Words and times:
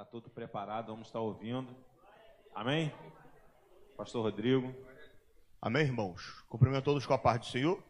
está 0.00 0.10
tudo 0.10 0.30
preparado, 0.30 0.86
vamos 0.86 1.08
estar 1.08 1.20
ouvindo. 1.20 1.76
Amém? 2.54 2.90
Pastor 3.98 4.22
Rodrigo. 4.22 4.74
Amém, 5.60 5.82
irmãos? 5.82 6.42
Cumprimento 6.48 6.84
todos 6.84 7.04
com 7.04 7.12
a 7.12 7.18
paz 7.18 7.40
do 7.40 7.46
Senhor. 7.46 7.82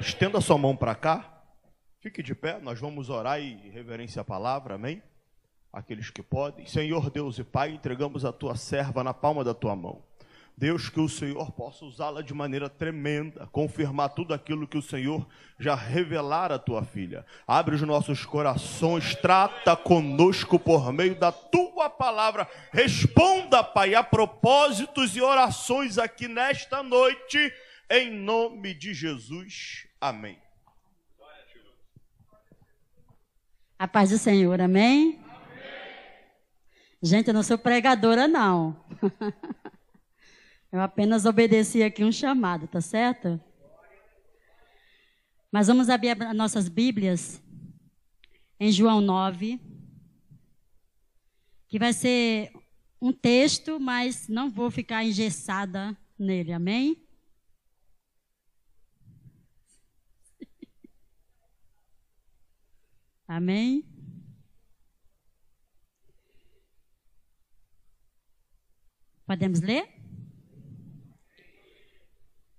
Estenda 0.00 0.40
sua 0.40 0.56
mão 0.56 0.74
para 0.74 0.94
cá. 0.94 1.44
Fique 2.00 2.22
de 2.22 2.34
pé, 2.34 2.58
nós 2.58 2.80
vamos 2.80 3.10
orar 3.10 3.38
e 3.38 3.68
reverência 3.68 4.22
a 4.22 4.24
palavra, 4.24 4.76
amém? 4.76 5.02
Aqueles 5.70 6.08
que 6.08 6.22
podem. 6.22 6.64
Senhor 6.64 7.10
Deus 7.10 7.38
e 7.38 7.44
Pai, 7.44 7.72
entregamos 7.72 8.24
a 8.24 8.32
tua 8.32 8.56
serva 8.56 9.04
na 9.04 9.12
palma 9.12 9.44
da 9.44 9.52
tua 9.52 9.76
mão. 9.76 10.02
Deus, 10.56 10.88
que 10.88 11.00
o 11.00 11.08
Senhor 11.08 11.50
possa 11.52 11.84
usá-la 11.84 12.22
de 12.22 12.34
maneira 12.34 12.68
tremenda, 12.68 13.46
confirmar 13.46 14.10
tudo 14.10 14.34
aquilo 14.34 14.68
que 14.68 14.78
o 14.78 14.82
Senhor 14.82 15.26
já 15.58 15.74
revelar 15.74 16.52
à 16.52 16.58
tua 16.58 16.84
filha. 16.84 17.24
Abre 17.46 17.74
os 17.74 17.82
nossos 17.82 18.24
corações, 18.24 19.14
trata 19.14 19.74
conosco 19.74 20.58
por 20.58 20.92
meio 20.92 21.14
da 21.14 21.32
tua 21.32 21.88
palavra. 21.88 22.48
Responda, 22.72 23.64
Pai, 23.64 23.94
a 23.94 24.04
propósitos 24.04 25.16
e 25.16 25.20
orações 25.20 25.98
aqui 25.98 26.28
nesta 26.28 26.82
noite, 26.82 27.52
em 27.90 28.10
nome 28.10 28.74
de 28.74 28.94
Jesus. 28.94 29.86
Amém. 30.00 30.38
A 33.78 33.88
paz 33.88 34.10
do 34.10 34.18
Senhor, 34.18 34.60
amém? 34.60 35.18
amém. 35.18 35.42
Gente, 37.02 37.26
eu 37.28 37.34
não 37.34 37.42
sou 37.42 37.58
pregadora, 37.58 38.28
não. 38.28 38.76
Eu 40.72 40.80
apenas 40.80 41.26
obedeci 41.26 41.82
aqui 41.82 42.02
um 42.02 42.10
chamado, 42.10 42.66
tá 42.66 42.80
certo? 42.80 43.38
Mas 45.50 45.66
vamos 45.66 45.90
abrir 45.90 46.10
as 46.22 46.34
nossas 46.34 46.66
Bíblias 46.66 47.42
em 48.58 48.72
João 48.72 49.02
9, 49.02 49.60
que 51.68 51.78
vai 51.78 51.92
ser 51.92 52.50
um 53.02 53.12
texto, 53.12 53.78
mas 53.78 54.28
não 54.28 54.50
vou 54.50 54.70
ficar 54.70 55.04
engessada 55.04 55.94
nele, 56.18 56.54
amém? 56.54 57.06
Amém? 63.28 63.84
Podemos 69.26 69.60
ler? 69.60 69.91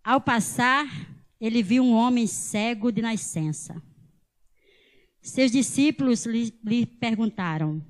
Ao 0.04 0.20
passar, 0.20 0.86
ele 1.40 1.64
viu 1.64 1.82
um 1.82 1.94
homem 1.94 2.28
cego 2.28 2.92
de 2.92 3.02
nascença. 3.02 3.82
Seus 5.22 5.50
discípulos 5.50 6.26
lhe, 6.26 6.54
lhe 6.62 6.86
perguntaram: 6.86 7.82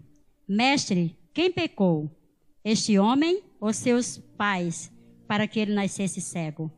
Mestre, 0.48 1.18
quem 1.34 1.52
pecou? 1.52 2.16
Este 2.64 3.00
homem 3.00 3.42
ou 3.60 3.74
seus 3.74 4.20
pais, 4.38 4.92
para 5.28 5.48
que 5.48 5.60
ele 5.60 5.74
nascesse 5.74 6.22
cego? 6.22 6.72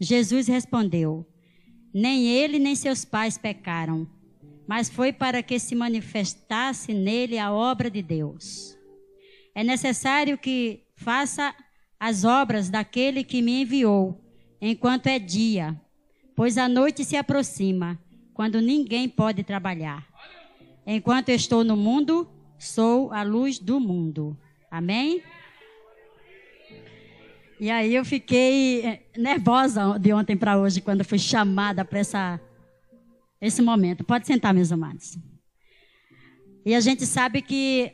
Jesus 0.00 0.46
respondeu: 0.46 1.30
Nem 1.92 2.26
ele 2.26 2.58
nem 2.58 2.74
seus 2.74 3.04
pais 3.04 3.36
pecaram, 3.36 4.08
mas 4.66 4.88
foi 4.88 5.12
para 5.12 5.42
que 5.42 5.58
se 5.58 5.74
manifestasse 5.74 6.94
nele 6.94 7.38
a 7.38 7.52
obra 7.52 7.90
de 7.90 8.00
Deus. 8.00 8.78
É 9.54 9.62
necessário 9.62 10.38
que 10.38 10.84
faça 10.96 11.54
as 12.00 12.24
obras 12.24 12.70
daquele 12.70 13.22
que 13.22 13.42
me 13.42 13.60
enviou 13.60 14.24
enquanto 14.60 15.06
é 15.06 15.18
dia, 15.18 15.80
pois 16.34 16.58
a 16.58 16.68
noite 16.68 17.04
se 17.04 17.16
aproxima, 17.16 17.98
quando 18.34 18.60
ninguém 18.60 19.08
pode 19.08 19.42
trabalhar. 19.42 20.06
Enquanto 20.86 21.30
estou 21.30 21.64
no 21.64 21.76
mundo, 21.76 22.28
sou 22.58 23.12
a 23.12 23.22
luz 23.22 23.58
do 23.58 23.80
mundo. 23.80 24.38
Amém? 24.70 25.22
E 27.60 27.70
aí 27.70 27.92
eu 27.92 28.04
fiquei 28.04 28.86
eh, 28.86 29.02
nervosa 29.16 29.98
de 29.98 30.12
ontem 30.12 30.36
para 30.36 30.56
hoje, 30.56 30.80
quando 30.80 31.04
fui 31.04 31.18
chamada 31.18 31.84
para 31.84 31.98
essa, 31.98 32.40
esse 33.40 33.60
momento. 33.60 34.04
Pode 34.04 34.26
sentar, 34.26 34.54
meus 34.54 34.70
amados. 34.70 35.18
E 36.64 36.74
a 36.74 36.80
gente 36.80 37.04
sabe 37.04 37.42
que 37.42 37.92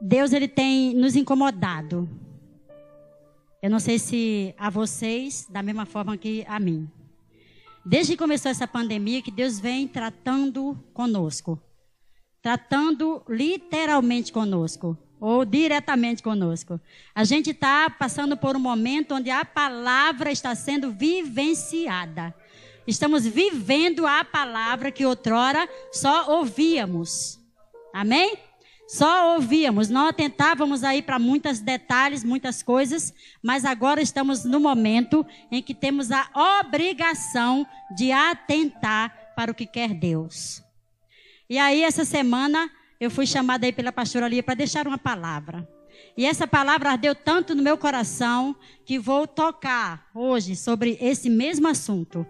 Deus 0.00 0.32
ele 0.32 0.48
tem 0.48 0.94
nos 0.94 1.14
incomodado 1.14 2.08
eu 3.64 3.70
não 3.70 3.80
sei 3.80 3.98
se 3.98 4.54
a 4.58 4.68
vocês, 4.68 5.46
da 5.48 5.62
mesma 5.62 5.86
forma 5.86 6.18
que 6.18 6.44
a 6.46 6.60
mim. 6.60 6.86
Desde 7.82 8.12
que 8.12 8.18
começou 8.18 8.50
essa 8.50 8.68
pandemia, 8.68 9.22
que 9.22 9.30
Deus 9.30 9.58
vem 9.58 9.88
tratando 9.88 10.78
conosco. 10.92 11.58
Tratando 12.42 13.22
literalmente 13.26 14.30
conosco. 14.34 14.98
Ou 15.18 15.46
diretamente 15.46 16.22
conosco. 16.22 16.78
A 17.14 17.24
gente 17.24 17.52
está 17.52 17.88
passando 17.88 18.36
por 18.36 18.54
um 18.54 18.60
momento 18.60 19.14
onde 19.14 19.30
a 19.30 19.46
palavra 19.46 20.30
está 20.30 20.54
sendo 20.54 20.92
vivenciada. 20.92 22.34
Estamos 22.86 23.26
vivendo 23.26 24.06
a 24.06 24.26
palavra 24.26 24.92
que 24.92 25.06
outrora 25.06 25.66
só 25.90 26.36
ouvíamos. 26.36 27.40
Amém? 27.94 28.36
Só 28.86 29.34
ouvíamos, 29.34 29.88
não 29.88 30.08
atentávamos 30.08 30.84
aí 30.84 31.00
para 31.00 31.18
muitos 31.18 31.60
detalhes, 31.60 32.22
muitas 32.22 32.62
coisas, 32.62 33.14
mas 33.42 33.64
agora 33.64 34.02
estamos 34.02 34.44
no 34.44 34.60
momento 34.60 35.24
em 35.50 35.62
que 35.62 35.74
temos 35.74 36.10
a 36.12 36.28
obrigação 36.60 37.66
de 37.96 38.12
atentar 38.12 39.32
para 39.34 39.50
o 39.50 39.54
que 39.54 39.66
quer 39.66 39.94
Deus. 39.94 40.62
E 41.48 41.58
aí, 41.58 41.82
essa 41.82 42.04
semana, 42.04 42.70
eu 43.00 43.10
fui 43.10 43.26
chamada 43.26 43.66
aí 43.66 43.72
pela 43.72 43.90
pastora 43.90 44.28
Lia 44.28 44.42
para 44.42 44.54
deixar 44.54 44.86
uma 44.86 44.98
palavra. 44.98 45.66
E 46.16 46.26
essa 46.26 46.46
palavra 46.46 46.90
ardeu 46.90 47.14
tanto 47.14 47.54
no 47.54 47.62
meu 47.62 47.78
coração 47.78 48.54
que 48.84 48.98
vou 48.98 49.26
tocar 49.26 50.08
hoje 50.14 50.54
sobre 50.54 50.98
esse 51.00 51.30
mesmo 51.30 51.68
assunto, 51.68 52.26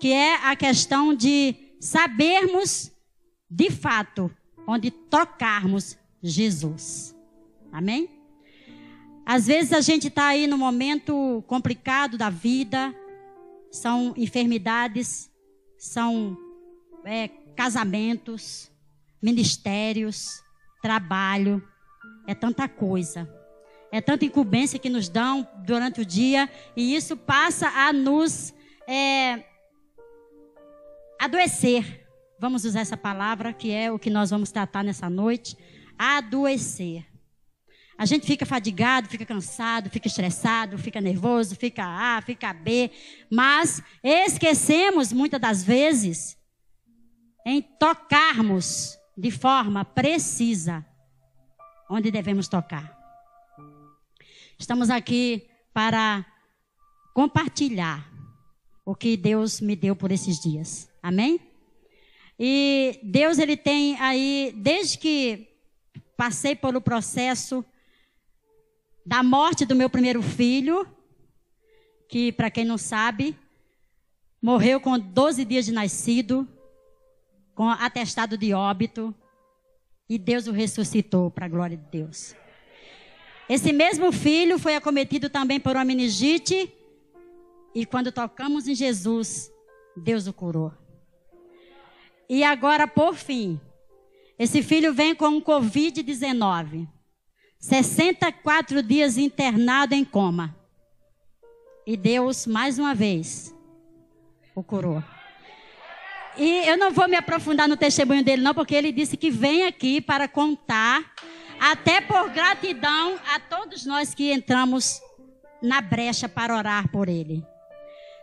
que 0.00 0.12
é 0.12 0.34
a 0.46 0.56
questão 0.56 1.14
de 1.14 1.54
sabermos 1.80 2.90
de 3.48 3.70
fato 3.70 4.30
onde 4.66 4.90
tocarmos 4.90 5.96
Jesus. 6.22 7.14
Amém? 7.72 8.08
Às 9.24 9.46
vezes 9.46 9.72
a 9.72 9.80
gente 9.80 10.08
está 10.08 10.26
aí 10.26 10.46
no 10.46 10.58
momento 10.58 11.42
complicado 11.46 12.18
da 12.18 12.28
vida, 12.28 12.94
são 13.70 14.12
enfermidades, 14.16 15.30
são 15.78 16.36
é, 17.04 17.28
casamentos, 17.56 18.70
ministérios, 19.22 20.42
trabalho, 20.82 21.62
é 22.26 22.34
tanta 22.34 22.68
coisa. 22.68 23.28
É 23.90 24.00
tanta 24.00 24.24
incumbência 24.24 24.78
que 24.78 24.88
nos 24.88 25.08
dão 25.08 25.46
durante 25.66 26.00
o 26.00 26.04
dia 26.04 26.48
e 26.74 26.94
isso 26.96 27.14
passa 27.16 27.68
a 27.68 27.92
nos 27.92 28.54
é, 28.88 29.44
adoecer. 31.20 32.01
Vamos 32.42 32.64
usar 32.64 32.80
essa 32.80 32.96
palavra, 32.96 33.52
que 33.52 33.70
é 33.70 33.92
o 33.92 34.00
que 34.00 34.10
nós 34.10 34.30
vamos 34.30 34.50
tratar 34.50 34.82
nessa 34.82 35.08
noite. 35.08 35.56
Adoecer. 35.96 37.06
A 37.96 38.04
gente 38.04 38.26
fica 38.26 38.44
fadigado, 38.44 39.08
fica 39.08 39.24
cansado, 39.24 39.88
fica 39.88 40.08
estressado, 40.08 40.76
fica 40.76 41.00
nervoso, 41.00 41.54
fica 41.54 41.84
A, 41.84 42.20
fica 42.20 42.52
B, 42.52 42.90
mas 43.30 43.80
esquecemos 44.02 45.12
muitas 45.12 45.40
das 45.40 45.62
vezes 45.62 46.36
em 47.46 47.62
tocarmos 47.62 48.98
de 49.16 49.30
forma 49.30 49.84
precisa 49.84 50.84
onde 51.88 52.10
devemos 52.10 52.48
tocar. 52.48 52.98
Estamos 54.58 54.90
aqui 54.90 55.48
para 55.72 56.26
compartilhar 57.14 58.04
o 58.84 58.96
que 58.96 59.16
Deus 59.16 59.60
me 59.60 59.76
deu 59.76 59.94
por 59.94 60.10
esses 60.10 60.40
dias. 60.40 60.90
Amém? 61.00 61.51
E 62.38 62.98
Deus 63.02 63.38
ele 63.38 63.56
tem 63.56 63.96
aí, 64.00 64.52
desde 64.56 64.98
que 64.98 65.48
passei 66.16 66.54
pelo 66.54 66.80
processo 66.80 67.64
da 69.04 69.22
morte 69.22 69.66
do 69.66 69.74
meu 69.74 69.90
primeiro 69.90 70.22
filho, 70.22 70.86
que 72.08 72.32
para 72.32 72.50
quem 72.50 72.64
não 72.64 72.78
sabe, 72.78 73.36
morreu 74.40 74.80
com 74.80 74.98
12 74.98 75.44
dias 75.44 75.64
de 75.64 75.72
nascido, 75.72 76.46
com 77.54 77.68
atestado 77.68 78.36
de 78.36 78.52
óbito, 78.52 79.14
e 80.08 80.18
Deus 80.18 80.46
o 80.46 80.52
ressuscitou 80.52 81.30
para 81.30 81.46
a 81.46 81.48
glória 81.48 81.76
de 81.76 81.84
Deus. 81.84 82.34
Esse 83.48 83.72
mesmo 83.72 84.12
filho 84.12 84.58
foi 84.58 84.76
acometido 84.76 85.28
também 85.28 85.58
por 85.58 85.76
uma 85.76 85.84
meningite, 85.84 86.72
e 87.74 87.86
quando 87.86 88.12
tocamos 88.12 88.68
em 88.68 88.74
Jesus, 88.74 89.50
Deus 89.96 90.26
o 90.26 90.32
curou. 90.32 90.72
E 92.34 92.42
agora, 92.44 92.88
por 92.88 93.14
fim, 93.14 93.60
esse 94.38 94.62
filho 94.62 94.94
vem 94.94 95.14
com 95.14 95.26
um 95.26 95.38
Covid-19. 95.38 96.88
64 97.58 98.82
dias 98.82 99.18
internado 99.18 99.94
em 99.94 100.02
coma. 100.02 100.56
E 101.86 101.94
Deus, 101.94 102.46
mais 102.46 102.78
uma 102.78 102.94
vez, 102.94 103.54
o 104.54 104.62
curou. 104.62 105.04
E 106.38 106.66
eu 106.66 106.78
não 106.78 106.90
vou 106.90 107.06
me 107.06 107.16
aprofundar 107.16 107.68
no 107.68 107.76
testemunho 107.76 108.24
dele, 108.24 108.40
não, 108.40 108.54
porque 108.54 108.74
ele 108.74 108.92
disse 108.92 109.14
que 109.14 109.30
vem 109.30 109.66
aqui 109.66 110.00
para 110.00 110.26
contar 110.26 111.12
Até 111.60 112.00
por 112.00 112.30
gratidão 112.30 113.20
a 113.30 113.40
todos 113.40 113.84
nós 113.84 114.14
que 114.14 114.32
entramos 114.32 115.02
na 115.62 115.82
brecha 115.82 116.30
para 116.30 116.56
orar 116.56 116.88
por 116.88 117.10
ele. 117.10 117.44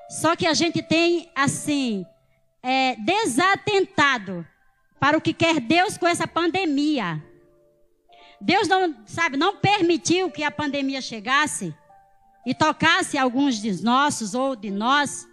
Só 0.09 0.35
que 0.35 0.47
a 0.47 0.55
gente 0.55 0.81
tem, 0.81 1.29
assim, 1.35 2.07
é, 2.61 2.95
desatentado 2.95 4.45
para 4.99 5.17
o 5.17 5.21
que 5.21 5.33
quer 5.33 5.59
Deus 5.59 5.97
com 5.97 6.07
essa 6.07 6.27
pandemia. 6.27 7.23
Deus 8.41 8.67
não, 8.67 8.95
sabe, 9.05 9.37
não 9.37 9.57
permitiu 9.57 10.31
que 10.31 10.43
a 10.43 10.51
pandemia 10.51 11.01
chegasse 11.01 11.75
e 12.45 12.53
tocasse 12.53 13.17
alguns 13.17 13.61
de 13.61 13.83
nossos 13.83 14.33
ou 14.33 14.55
de 14.55 14.71
nós 14.71 15.27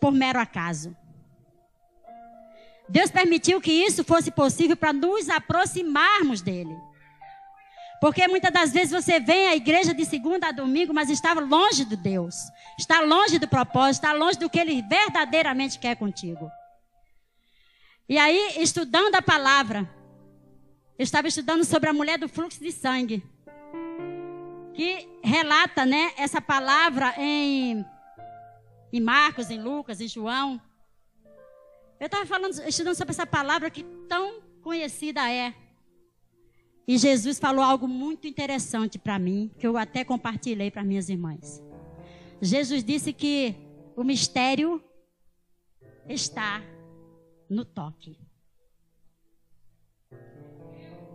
por 0.00 0.12
mero 0.12 0.38
acaso. 0.38 0.96
Deus 2.88 3.10
permitiu 3.10 3.60
que 3.60 3.72
isso 3.72 4.04
fosse 4.04 4.30
possível 4.30 4.76
para 4.76 4.92
nos 4.92 5.28
aproximarmos 5.28 6.42
dele. 6.42 6.76
Porque 8.04 8.28
muitas 8.28 8.52
das 8.52 8.70
vezes 8.70 8.90
você 8.90 9.18
vem 9.18 9.48
à 9.48 9.56
igreja 9.56 9.94
de 9.94 10.04
segunda 10.04 10.48
a 10.48 10.52
domingo, 10.52 10.92
mas 10.92 11.08
estava 11.08 11.40
longe 11.40 11.86
de 11.86 11.96
Deus, 11.96 12.34
está 12.78 13.00
longe 13.00 13.38
do 13.38 13.48
propósito, 13.48 14.04
está 14.04 14.12
longe 14.12 14.38
do 14.38 14.50
que 14.50 14.60
ele 14.60 14.82
verdadeiramente 14.82 15.78
quer 15.78 15.96
contigo. 15.96 16.50
E 18.06 18.18
aí, 18.18 18.56
estudando 18.58 19.14
a 19.14 19.22
palavra, 19.22 19.88
eu 20.98 21.02
estava 21.02 21.28
estudando 21.28 21.64
sobre 21.64 21.88
a 21.88 21.94
mulher 21.94 22.18
do 22.18 22.28
fluxo 22.28 22.60
de 22.60 22.72
sangue, 22.72 23.24
que 24.74 25.08
relata, 25.22 25.86
né, 25.86 26.12
essa 26.18 26.42
palavra 26.42 27.14
em, 27.16 27.82
em 28.92 29.00
Marcos, 29.00 29.48
em 29.48 29.58
Lucas, 29.58 30.02
em 30.02 30.08
João. 30.08 30.60
Eu 31.98 32.04
estava 32.04 32.26
falando, 32.26 32.52
estudando 32.68 32.96
sobre 32.96 33.12
essa 33.12 33.26
palavra 33.26 33.70
que 33.70 33.82
tão 34.06 34.42
conhecida 34.60 35.32
é. 35.32 35.54
E 36.86 36.98
Jesus 36.98 37.38
falou 37.38 37.64
algo 37.64 37.88
muito 37.88 38.26
interessante 38.26 38.98
para 38.98 39.18
mim, 39.18 39.50
que 39.58 39.66
eu 39.66 39.76
até 39.76 40.04
compartilhei 40.04 40.70
para 40.70 40.84
minhas 40.84 41.08
irmãs. 41.08 41.62
Jesus 42.40 42.84
disse 42.84 43.12
que 43.12 43.54
o 43.96 44.04
mistério 44.04 44.82
está 46.06 46.62
no 47.48 47.64
toque. 47.64 48.18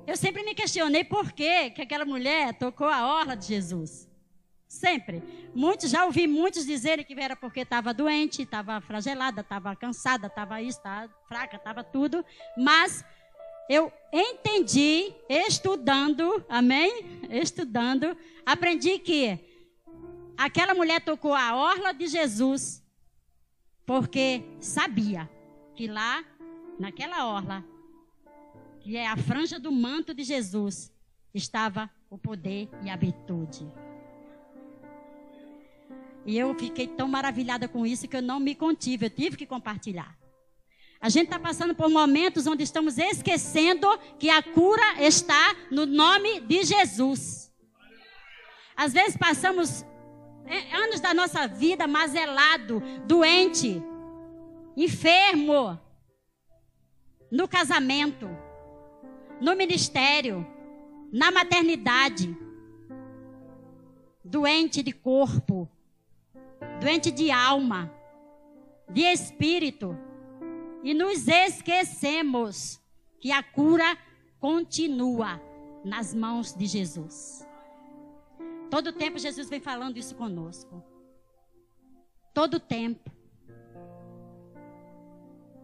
Eu 0.07 0.18
sempre 0.18 0.42
me 0.44 0.56
questionei 0.56 1.04
por 1.04 1.31
que, 1.31 1.69
que 1.69 1.83
aquela 1.83 2.04
mulher 2.04 2.57
tocou 2.57 2.88
a 2.88 3.06
orla 3.06 3.36
de 3.36 3.45
Jesus. 3.45 4.10
Sempre. 4.68 5.21
Muitos, 5.54 5.92
já 5.92 6.06
ouvi 6.06 6.25
muitos 6.27 6.66
dizerem 6.66 7.06
que 7.06 7.13
era 7.19 7.36
porque 7.36 7.60
estava 7.60 7.94
doente, 7.94 8.42
estava 8.42 8.81
fragelada, 8.81 9.42
estava 9.42 9.75
cansada, 9.75 10.27
estava 10.27 10.62
isso, 10.62 10.80
estava 10.80 11.13
fraca, 11.27 11.57
estava 11.57 11.83
tudo. 11.83 12.25
Mas 12.57 13.04
eu 13.69 13.94
entendi, 14.12 15.13
estudando, 15.30 16.44
amém? 16.50 17.21
Estudando, 17.30 18.18
aprendi 18.44 18.98
que 18.98 19.39
aquela 20.36 20.74
mulher 20.74 21.00
tocou 21.01 21.36
a 21.36 21.56
orla 21.56 21.94
de 21.94 22.07
Jesus 22.07 22.83
porque 23.86 24.44
sabia 24.60 25.30
que 25.75 25.88
lá, 25.88 26.24
naquela 26.80 27.27
orla, 27.27 27.66
que 28.81 28.98
é 28.98 29.07
a 29.07 29.18
franja 29.18 29.60
do 29.60 29.71
manto 29.71 30.13
de 30.13 30.24
Jesus, 30.24 30.92
estava 31.33 31.89
o 32.10 32.18
poder 32.18 32.69
e 32.83 32.89
a 32.89 32.95
virtude. 32.95 33.68
E 36.25 36.38
eu 36.38 36.54
fiquei 36.54 36.88
tão 36.88 37.07
maravilhada 37.07 37.68
com 37.68 37.86
isso 37.86 38.07
que 38.07 38.18
eu 38.18 38.21
não 38.21 38.39
me 38.39 38.54
contive, 38.54 39.06
eu 39.06 39.10
tive 39.10 39.38
que 39.38 39.45
compartilhar. 39.45 40.19
A 41.01 41.07
gente 41.07 41.25
está 41.25 41.40
passando 41.40 41.74
por 41.74 41.90
momentos 41.90 42.46
onde 42.46 42.63
estamos 42.63 42.98
esquecendo 42.98 43.88
que 44.18 44.30
a 44.30 44.44
cura 44.44 45.01
está 45.01 45.56
no 45.72 45.86
nome 45.86 46.42
de 46.42 46.63
Jesus. 46.63 47.50
Às 48.75 48.92
vezes 48.92 49.16
passamos 49.16 49.86
é, 50.46 50.75
anos 50.75 51.00
da 51.00 51.13
nossa 51.13 51.48
vida 51.48 51.88
mazelado, 51.88 52.81
doente, 53.06 53.81
enfermo, 54.75 55.80
no 57.31 57.48
casamento, 57.48 58.28
no 59.40 59.56
ministério, 59.56 60.45
na 61.13 61.31
maternidade, 61.31 62.38
doente 64.24 64.84
de 64.84 64.92
corpo, 64.92 65.69
doente 66.81 67.10
de 67.10 67.31
alma, 67.31 67.90
de 68.90 69.02
espírito 69.02 69.98
e 70.84 70.94
nos 70.94 71.28
esquecemos 71.28 72.80
que 73.20 73.31
a 73.31 73.44
cura 73.44 73.98
continua 74.40 75.42
nas 75.84 76.14
mãos 76.14 76.54
de 76.54 76.66
Jesus. 76.66 77.46
Todo 78.70 78.94
tempo 78.94 79.18
Jesus 79.18 79.50
vem 79.50 79.60
falando 79.60 79.98
isso 79.98 80.16
conosco. 80.16 80.84
Todo 82.34 82.60
tempo. 82.60 83.12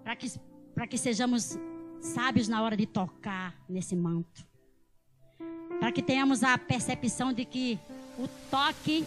Para 0.03 0.15
que, 0.15 0.27
que 0.89 0.97
sejamos 0.97 1.57
sábios 2.01 2.47
na 2.47 2.62
hora 2.62 2.75
de 2.75 2.85
tocar 2.85 3.56
nesse 3.69 3.95
manto. 3.95 4.45
Para 5.79 5.91
que 5.91 6.01
tenhamos 6.01 6.44
a 6.44 6.57
percepção 6.57 7.31
de 7.31 7.45
que 7.45 7.79
o 8.17 8.27
toque 8.50 9.06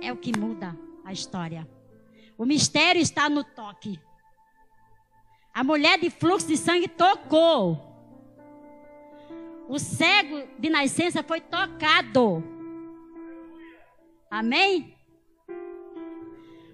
é 0.00 0.12
o 0.12 0.16
que 0.16 0.36
muda 0.36 0.76
a 1.04 1.12
história. 1.12 1.68
O 2.36 2.44
mistério 2.44 3.00
está 3.00 3.28
no 3.28 3.44
toque. 3.44 4.00
A 5.54 5.62
mulher 5.62 6.00
de 6.00 6.10
fluxo 6.10 6.48
de 6.48 6.56
sangue 6.56 6.88
tocou. 6.88 7.80
O 9.68 9.78
cego 9.78 10.48
de 10.58 10.68
nascença 10.68 11.22
foi 11.22 11.40
tocado. 11.40 12.42
Amém? 14.28 14.98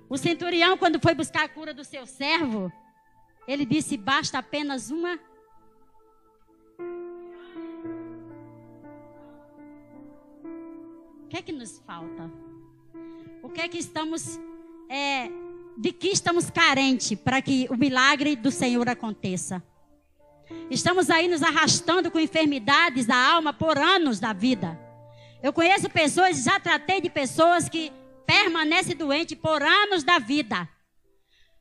O 0.09 0.17
centurião, 0.17 0.79
quando 0.79 0.99
foi 0.99 1.15
buscar 1.15 1.44
a 1.44 1.49
cura 1.49 1.75
do 1.75 1.85
seu 1.85 2.06
servo, 2.06 2.73
ele 3.47 3.67
disse: 3.67 3.99
basta 3.99 4.38
apenas 4.38 4.91
uma. 4.91 5.21
O 11.23 11.29
que 11.29 11.37
é 11.37 11.43
que 11.43 11.53
nos 11.53 11.79
falta? 11.81 12.31
O 13.43 13.50
que 13.50 13.61
é 13.61 13.69
que 13.69 13.79
estamos 13.79 14.41
é, 14.88 15.31
de 15.76 15.93
que 15.93 16.08
estamos 16.08 16.50
carentes 16.50 17.19
para 17.19 17.40
que 17.40 17.67
o 17.70 17.76
milagre 17.76 18.37
do 18.37 18.50
Senhor 18.50 18.88
aconteça. 18.88 19.62
Estamos 20.70 21.11
aí 21.11 21.28
nos 21.28 21.43
arrastando 21.43 22.11
com 22.11 22.19
enfermidades 22.19 23.06
da 23.06 23.16
alma 23.16 23.52
por 23.52 23.78
anos 23.78 24.18
da 24.18 24.33
vida. 24.33 24.78
Eu 25.42 25.52
conheço 25.52 25.88
pessoas, 25.88 26.45
já 26.45 26.61
tratei 26.61 27.00
de 27.00 27.09
pessoas 27.09 27.68
que 27.68 27.92
permanecem 28.26 28.97
doentes 28.97 29.38
por 29.38 29.62
anos 29.62 30.04
da 30.04 30.18
vida. 30.18 30.68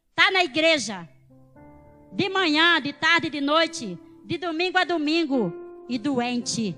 Está 0.10 0.32
na 0.32 0.44
igreja, 0.44 1.08
de 2.12 2.28
manhã, 2.30 2.82
de 2.82 2.92
tarde, 2.92 3.30
de 3.30 3.40
noite, 3.40 3.98
de 4.26 4.38
domingo 4.38 4.78
a 4.78 4.84
domingo, 4.84 5.54
e 5.90 5.98
doente. 5.98 6.78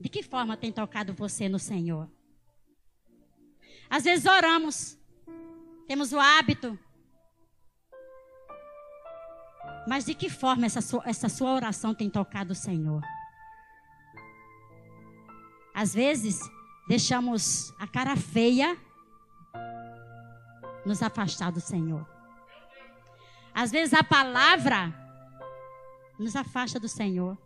De 0.00 0.08
que 0.08 0.22
forma 0.22 0.56
tem 0.56 0.72
tocado 0.72 1.12
você 1.12 1.48
no 1.48 1.58
Senhor? 1.58 2.10
Às 3.88 4.04
vezes 4.04 4.26
oramos, 4.26 4.98
temos 5.86 6.12
o 6.12 6.18
hábito. 6.18 6.78
Mas 9.86 10.04
de 10.04 10.14
que 10.14 10.30
forma 10.30 10.66
essa 10.66 10.80
sua, 10.80 11.02
essa 11.04 11.28
sua 11.28 11.52
oração 11.52 11.94
tem 11.94 12.08
tocado 12.08 12.52
o 12.52 12.56
Senhor? 12.56 13.02
Às 15.74 15.92
vezes, 15.92 16.40
deixamos 16.88 17.74
a 17.78 17.86
cara 17.86 18.16
feia 18.16 18.78
nos 20.86 21.02
afastar 21.02 21.50
do 21.50 21.60
Senhor. 21.60 22.06
Às 23.52 23.70
vezes, 23.70 23.92
a 23.94 24.02
palavra 24.02 24.92
nos 26.18 26.36
afasta 26.36 26.78
do 26.78 26.88
Senhor. 26.88 27.36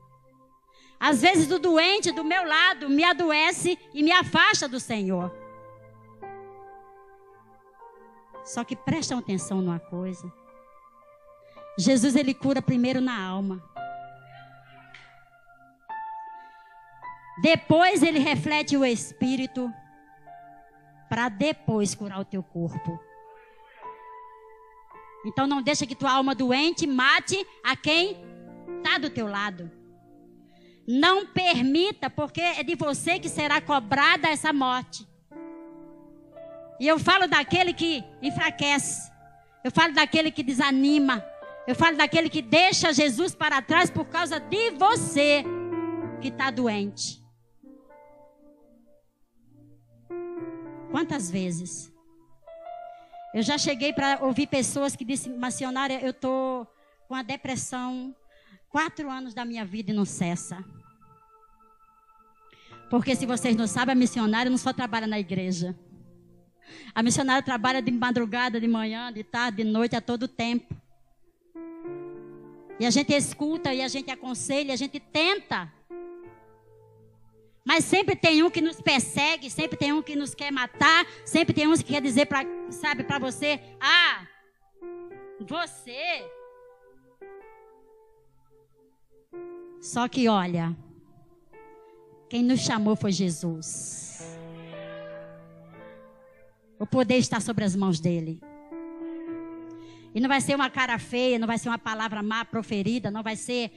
Às 1.00 1.22
vezes, 1.22 1.50
o 1.50 1.58
doente 1.58 2.12
do 2.12 2.24
meu 2.24 2.44
lado 2.44 2.88
me 2.88 3.04
adoece 3.04 3.78
e 3.94 4.02
me 4.02 4.12
afasta 4.12 4.68
do 4.68 4.78
Senhor. 4.78 5.32
Só 8.44 8.64
que 8.64 8.76
prestam 8.76 9.18
atenção 9.18 9.60
numa 9.60 9.78
coisa. 9.78 10.32
Jesus 11.78 12.16
ele 12.16 12.34
cura 12.34 12.60
primeiro 12.60 13.00
na 13.00 13.20
alma. 13.20 13.62
Depois 17.40 18.02
ele 18.02 18.18
reflete 18.18 18.76
o 18.76 18.84
espírito 18.84 19.72
para 21.08 21.28
depois 21.28 21.94
curar 21.94 22.20
o 22.20 22.24
teu 22.24 22.42
corpo. 22.42 22.98
Então 25.24 25.46
não 25.46 25.62
deixa 25.62 25.86
que 25.86 25.94
tua 25.94 26.12
alma 26.12 26.34
doente 26.34 26.86
mate 26.86 27.46
a 27.62 27.76
quem 27.76 28.16
está 28.78 28.98
do 28.98 29.10
teu 29.10 29.28
lado. 29.28 29.70
Não 30.86 31.26
permita, 31.26 32.08
porque 32.08 32.40
é 32.40 32.62
de 32.62 32.74
você 32.74 33.18
que 33.18 33.28
será 33.28 33.60
cobrada 33.60 34.28
essa 34.28 34.52
morte. 34.52 35.06
E 36.80 36.86
eu 36.86 36.98
falo 36.98 37.26
daquele 37.26 37.72
que 37.72 38.04
enfraquece. 38.22 39.10
Eu 39.64 39.70
falo 39.70 39.92
daquele 39.92 40.30
que 40.30 40.42
desanima. 40.42 41.24
Eu 41.66 41.74
falo 41.74 41.96
daquele 41.96 42.30
que 42.30 42.40
deixa 42.40 42.92
Jesus 42.92 43.34
para 43.34 43.60
trás 43.60 43.90
por 43.90 44.06
causa 44.06 44.38
de 44.38 44.70
você 44.70 45.44
que 46.20 46.28
está 46.28 46.50
doente. 46.50 47.22
Quantas 50.90 51.30
vezes? 51.30 51.92
Eu 53.34 53.42
já 53.42 53.58
cheguei 53.58 53.92
para 53.92 54.24
ouvir 54.24 54.46
pessoas 54.46 54.96
que 54.96 55.04
disseram, 55.04 55.38
missionária, 55.38 56.00
eu 56.00 56.10
estou 56.10 56.66
com 57.06 57.14
a 57.14 57.22
depressão 57.22 58.14
quatro 58.70 59.10
anos 59.10 59.34
da 59.34 59.44
minha 59.44 59.64
vida 59.64 59.90
e 59.90 59.94
não 59.94 60.04
cessa. 60.04 60.64
Porque 62.88 63.14
se 63.14 63.26
vocês 63.26 63.54
não 63.54 63.66
sabem, 63.66 63.92
a 63.92 63.96
missionária 63.96 64.50
não 64.50 64.56
só 64.56 64.72
trabalha 64.72 65.06
na 65.06 65.18
igreja. 65.18 65.78
A 66.94 67.02
missionária 67.02 67.42
trabalha 67.42 67.80
de 67.80 67.90
madrugada, 67.90 68.60
de 68.60 68.68
manhã, 68.68 69.12
de 69.12 69.22
tarde, 69.24 69.62
de 69.62 69.64
noite, 69.64 69.96
a 69.96 70.00
todo 70.00 70.26
tempo. 70.26 70.74
E 72.80 72.86
a 72.86 72.90
gente 72.90 73.12
escuta 73.12 73.74
e 73.74 73.82
a 73.82 73.88
gente 73.88 74.10
aconselha, 74.10 74.72
a 74.72 74.76
gente 74.76 75.00
tenta. 75.00 75.72
Mas 77.64 77.84
sempre 77.84 78.16
tem 78.16 78.42
um 78.42 78.50
que 78.50 78.60
nos 78.60 78.80
persegue, 78.80 79.50
sempre 79.50 79.76
tem 79.76 79.92
um 79.92 80.02
que 80.02 80.16
nos 80.16 80.34
quer 80.34 80.50
matar, 80.50 81.06
sempre 81.24 81.52
tem 81.52 81.66
um 81.66 81.76
que 81.76 81.84
quer 81.84 82.00
dizer 82.00 82.26
para, 82.26 82.46
sabe, 82.70 83.04
para 83.04 83.18
você, 83.18 83.60
ah, 83.80 84.26
você. 85.40 86.24
Só 89.80 90.08
que 90.08 90.28
olha, 90.28 90.74
quem 92.28 92.42
nos 92.42 92.60
chamou 92.60 92.96
foi 92.96 93.12
Jesus. 93.12 94.37
O 96.78 96.86
poder 96.86 97.16
está 97.16 97.40
sobre 97.40 97.64
as 97.64 97.74
mãos 97.74 98.00
dele. 98.00 98.40
E 100.14 100.20
não 100.20 100.28
vai 100.28 100.40
ser 100.40 100.54
uma 100.54 100.70
cara 100.70 100.98
feia, 100.98 101.38
não 101.38 101.46
vai 101.46 101.58
ser 101.58 101.68
uma 101.68 101.78
palavra 101.78 102.22
má 102.22 102.44
proferida, 102.44 103.10
não 103.10 103.22
vai 103.22 103.36
ser 103.36 103.70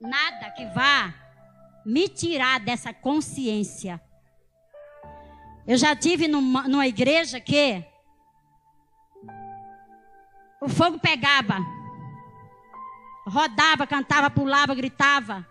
nada 0.00 0.50
que 0.50 0.64
vá 0.66 1.14
me 1.84 2.08
tirar 2.08 2.60
dessa 2.60 2.92
consciência. 2.92 4.00
Eu 5.66 5.76
já 5.76 5.94
tive 5.94 6.28
numa, 6.28 6.68
numa 6.68 6.86
igreja 6.86 7.40
que 7.40 7.84
o 10.60 10.68
fogo 10.68 10.98
pegava, 10.98 11.58
rodava, 13.26 13.86
cantava, 13.86 14.30
pulava, 14.30 14.74
gritava 14.74 15.46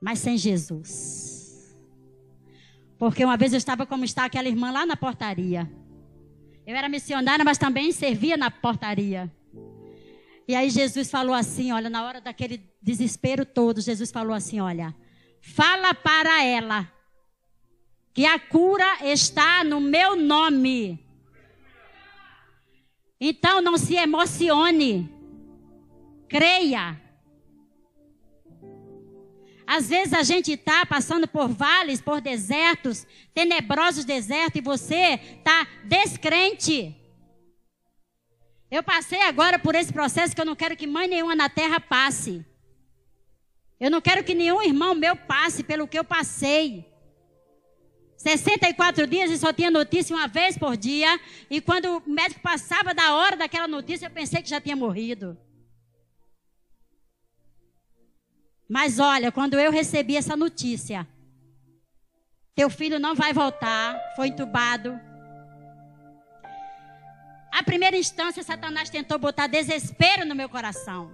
mas 0.00 0.18
sem 0.18 0.36
Jesus. 0.36 1.45
Porque 2.98 3.24
uma 3.24 3.36
vez 3.36 3.52
eu 3.52 3.58
estava 3.58 3.86
como 3.86 4.04
está 4.04 4.24
aquela 4.24 4.48
irmã 4.48 4.70
lá 4.70 4.86
na 4.86 4.96
portaria. 4.96 5.70
Eu 6.66 6.74
era 6.74 6.88
missionária, 6.88 7.44
mas 7.44 7.58
também 7.58 7.92
servia 7.92 8.36
na 8.36 8.50
portaria. 8.50 9.30
E 10.48 10.54
aí 10.54 10.70
Jesus 10.70 11.10
falou 11.10 11.34
assim, 11.34 11.72
olha, 11.72 11.90
na 11.90 12.04
hora 12.04 12.20
daquele 12.20 12.60
desespero 12.80 13.44
todo, 13.44 13.80
Jesus 13.80 14.10
falou 14.10 14.32
assim, 14.32 14.60
olha, 14.60 14.94
fala 15.40 15.92
para 15.92 16.44
ela 16.44 16.90
que 18.14 18.24
a 18.24 18.38
cura 18.38 18.98
está 19.02 19.62
no 19.62 19.80
meu 19.80 20.16
nome. 20.16 21.04
Então 23.20 23.60
não 23.60 23.76
se 23.76 23.94
emocione. 23.94 25.10
Creia. 26.28 27.05
Às 29.66 29.88
vezes 29.88 30.12
a 30.12 30.22
gente 30.22 30.52
está 30.52 30.86
passando 30.86 31.26
por 31.26 31.48
vales, 31.48 32.00
por 32.00 32.20
desertos, 32.20 33.06
tenebrosos 33.34 34.04
desertos, 34.04 34.60
e 34.60 34.64
você 34.64 35.20
está 35.38 35.66
descrente. 35.84 36.94
Eu 38.70 38.82
passei 38.82 39.22
agora 39.22 39.58
por 39.58 39.74
esse 39.74 39.92
processo 39.92 40.34
que 40.34 40.40
eu 40.40 40.44
não 40.44 40.54
quero 40.54 40.76
que 40.76 40.86
mãe 40.86 41.08
nenhuma 41.08 41.34
na 41.34 41.48
terra 41.48 41.80
passe. 41.80 42.44
Eu 43.80 43.90
não 43.90 44.00
quero 44.00 44.22
que 44.22 44.34
nenhum 44.34 44.62
irmão 44.62 44.94
meu 44.94 45.16
passe 45.16 45.62
pelo 45.62 45.88
que 45.88 45.98
eu 45.98 46.04
passei. 46.04 46.86
64 48.16 49.06
dias 49.06 49.30
e 49.30 49.38
só 49.38 49.52
tinha 49.52 49.70
notícia 49.70 50.16
uma 50.16 50.26
vez 50.26 50.56
por 50.56 50.76
dia. 50.76 51.20
E 51.50 51.60
quando 51.60 51.98
o 51.98 52.10
médico 52.10 52.40
passava 52.40 52.94
da 52.94 53.14
hora 53.14 53.36
daquela 53.36 53.68
notícia, 53.68 54.06
eu 54.06 54.10
pensei 54.10 54.42
que 54.42 54.48
já 54.48 54.60
tinha 54.60 54.76
morrido. 54.76 55.36
Mas 58.68 58.98
olha, 58.98 59.30
quando 59.30 59.58
eu 59.58 59.70
recebi 59.70 60.16
essa 60.16 60.36
notícia, 60.36 61.06
teu 62.54 62.68
filho 62.68 62.98
não 62.98 63.14
vai 63.14 63.32
voltar, 63.32 63.98
foi 64.16 64.28
entubado. 64.28 64.98
A 67.52 67.62
primeira 67.62 67.96
instância, 67.96 68.42
Satanás 68.42 68.90
tentou 68.90 69.18
botar 69.18 69.46
desespero 69.46 70.26
no 70.26 70.34
meu 70.34 70.48
coração. 70.48 71.12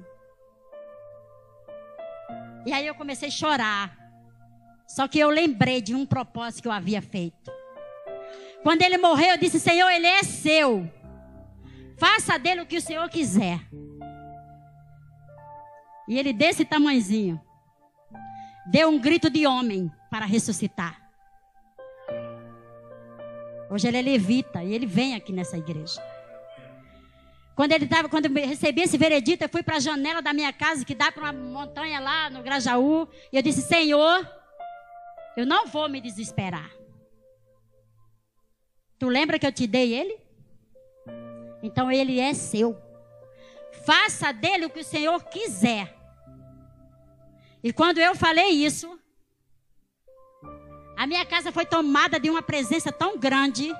E 2.64 2.72
aí 2.72 2.86
eu 2.86 2.94
comecei 2.94 3.28
a 3.28 3.32
chorar. 3.32 3.98
Só 4.88 5.06
que 5.08 5.18
eu 5.18 5.30
lembrei 5.30 5.80
de 5.80 5.94
um 5.94 6.06
propósito 6.06 6.62
que 6.62 6.68
eu 6.68 6.72
havia 6.72 7.02
feito. 7.02 7.50
Quando 8.62 8.82
ele 8.82 8.98
morreu, 8.98 9.30
eu 9.30 9.38
disse: 9.38 9.58
Senhor, 9.58 9.88
ele 9.90 10.06
é 10.06 10.22
seu. 10.22 10.88
Faça 11.98 12.38
dele 12.38 12.62
o 12.62 12.66
que 12.66 12.76
o 12.76 12.82
Senhor 12.82 13.08
quiser. 13.08 13.60
E 16.08 16.18
ele 16.18 16.32
desse 16.32 16.64
tamanzinho. 16.64 17.40
Deu 18.66 18.88
um 18.88 18.98
grito 18.98 19.28
de 19.28 19.46
homem 19.46 19.90
para 20.10 20.24
ressuscitar. 20.24 21.00
Hoje 23.70 23.88
ele 23.88 23.98
é 23.98 24.02
levita 24.02 24.62
e 24.62 24.74
ele 24.74 24.86
vem 24.86 25.14
aqui 25.14 25.32
nessa 25.32 25.56
igreja. 25.56 26.00
Quando 27.54 27.72
ele 27.72 27.86
tava, 27.86 28.08
quando 28.08 28.26
eu 28.26 28.46
recebi 28.46 28.82
esse 28.82 28.96
veredito, 28.96 29.44
eu 29.44 29.48
fui 29.48 29.62
para 29.62 29.76
a 29.76 29.80
janela 29.80 30.22
da 30.22 30.32
minha 30.32 30.52
casa 30.52 30.84
que 30.84 30.94
dá 30.94 31.12
para 31.12 31.22
uma 31.22 31.32
montanha 31.32 32.00
lá 32.00 32.30
no 32.30 32.42
Grajaú, 32.42 33.08
e 33.32 33.36
eu 33.36 33.42
disse: 33.42 33.62
"Senhor, 33.62 34.28
eu 35.36 35.46
não 35.46 35.66
vou 35.66 35.88
me 35.88 36.00
desesperar. 36.00 36.70
Tu 38.98 39.08
lembra 39.08 39.38
que 39.38 39.46
eu 39.46 39.52
te 39.52 39.66
dei 39.66 39.94
ele? 39.94 40.18
Então 41.62 41.90
ele 41.90 42.20
é 42.20 42.34
seu. 42.34 42.76
Faça 43.84 44.32
dele 44.32 44.66
o 44.66 44.70
que 44.70 44.80
o 44.80 44.84
Senhor 44.84 45.22
quiser. 45.24 45.96
E 47.62 47.72
quando 47.72 47.98
eu 47.98 48.14
falei 48.14 48.50
isso, 48.50 48.98
a 50.96 51.06
minha 51.06 51.24
casa 51.24 51.50
foi 51.50 51.64
tomada 51.64 52.18
de 52.20 52.28
uma 52.28 52.42
presença 52.42 52.92
tão 52.92 53.18
grande. 53.18 53.74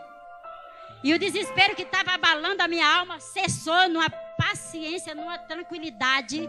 E 1.04 1.12
o 1.12 1.18
desespero 1.18 1.74
que 1.74 1.82
estava 1.82 2.12
abalando 2.12 2.62
a 2.62 2.68
minha 2.68 2.86
alma 2.86 3.18
cessou 3.20 3.88
numa 3.88 4.08
paciência, 4.10 5.14
numa 5.14 5.38
tranquilidade. 5.38 6.48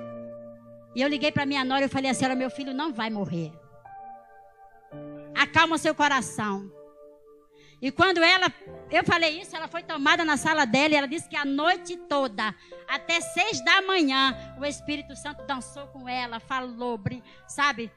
E 0.95 1.01
eu 1.01 1.07
liguei 1.07 1.31
para 1.31 1.45
minha 1.45 1.63
nora 1.63 1.85
e 1.85 1.89
falei 1.89 2.11
assim: 2.11 2.25
meu 2.35 2.49
filho 2.49 2.73
não 2.73 2.93
vai 2.93 3.09
morrer. 3.09 3.51
Acalma 5.35 5.77
seu 5.77 5.95
coração. 5.95 6.71
E 7.83 7.91
quando 7.91 8.23
ela, 8.23 8.45
eu 8.89 9.03
falei 9.03 9.41
isso, 9.41 9.53
ela 9.57 9.67
foi 9.67 9.83
tomada 9.83 10.23
na 10.23 10.37
sala 10.37 10.63
dela 10.63 10.93
e 10.93 10.95
ela 10.95 11.05
disse 11.05 11.27
que 11.27 11.35
a 11.35 11.43
noite 11.43 11.97
toda, 11.97 12.55
até 12.87 13.19
seis 13.19 13.59
da 13.59 13.81
manhã, 13.81 14.33
o 14.57 14.63
Espírito 14.63 15.13
Santo 15.17 15.45
dançou 15.45 15.87
com 15.87 16.07
ela, 16.07 16.39
falou, 16.39 16.97
sabe, 17.45 17.91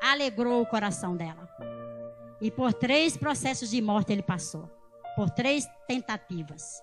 alegrou 0.00 0.62
o 0.62 0.66
coração 0.66 1.16
dela. 1.16 1.48
E 2.40 2.48
por 2.48 2.72
três 2.72 3.16
processos 3.16 3.70
de 3.70 3.82
morte 3.82 4.12
ele 4.12 4.22
passou, 4.22 4.70
por 5.16 5.28
três 5.30 5.66
tentativas. 5.88 6.80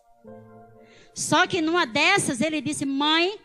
Só 1.16 1.48
que 1.48 1.62
numa 1.62 1.86
dessas 1.86 2.42
ele 2.42 2.60
disse: 2.60 2.86
Mãe, 2.86 3.40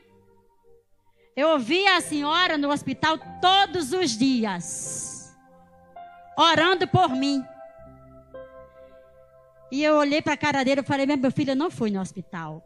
eu 1.37 1.51
ouvi 1.51 1.87
a 1.87 2.01
senhora 2.01 2.59
no 2.59 2.73
hospital 2.73 3.19
todos 3.41 3.93
os 3.93 4.19
dias, 4.19 5.33
orando 6.37 6.89
por 6.89 7.11
mim. 7.11 7.45
E 9.71 9.83
eu 9.83 9.97
olhei 9.97 10.23
para 10.23 10.35
a 10.35 10.37
cara 10.37 10.65
dele 10.65 10.81
e 10.81 10.85
falei: 10.85 11.07
Meu 11.07 11.31
filho, 11.31 11.53
eu 11.53 11.57
não 11.57 11.71
fui 11.71 11.91
no 11.91 12.01
hospital. 12.01 12.63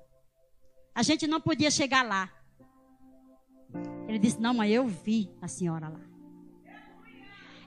A 0.94 1.02
gente 1.02 1.26
não 1.26 1.40
podia 1.40 1.70
chegar 1.70 2.04
lá. 2.04 2.30
Ele 4.06 4.18
disse: 4.18 4.40
Não, 4.40 4.52
mãe, 4.52 4.70
eu 4.70 4.86
vi 4.86 5.30
a 5.40 5.48
senhora 5.48 5.88
lá. 5.88 6.00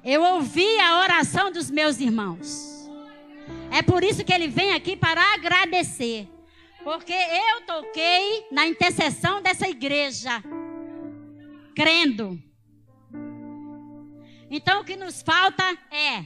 Eu 0.03 0.21
ouvi 0.21 0.79
a 0.79 0.99
oração 0.99 1.51
dos 1.51 1.71
meus 1.71 1.99
irmãos. 1.99 2.89
É 3.71 3.81
por 3.81 4.03
isso 4.03 4.23
que 4.23 4.33
ele 4.33 4.47
vem 4.47 4.73
aqui 4.73 4.95
para 4.95 5.21
agradecer. 5.33 6.29
Porque 6.83 7.13
eu 7.13 7.65
toquei 7.65 8.45
na 8.51 8.67
intercessão 8.67 9.41
dessa 9.41 9.67
igreja, 9.67 10.43
crendo. 11.73 12.37
Então 14.51 14.81
o 14.81 14.83
que 14.83 14.97
nos 14.97 15.21
falta 15.21 15.63
é 15.89 16.25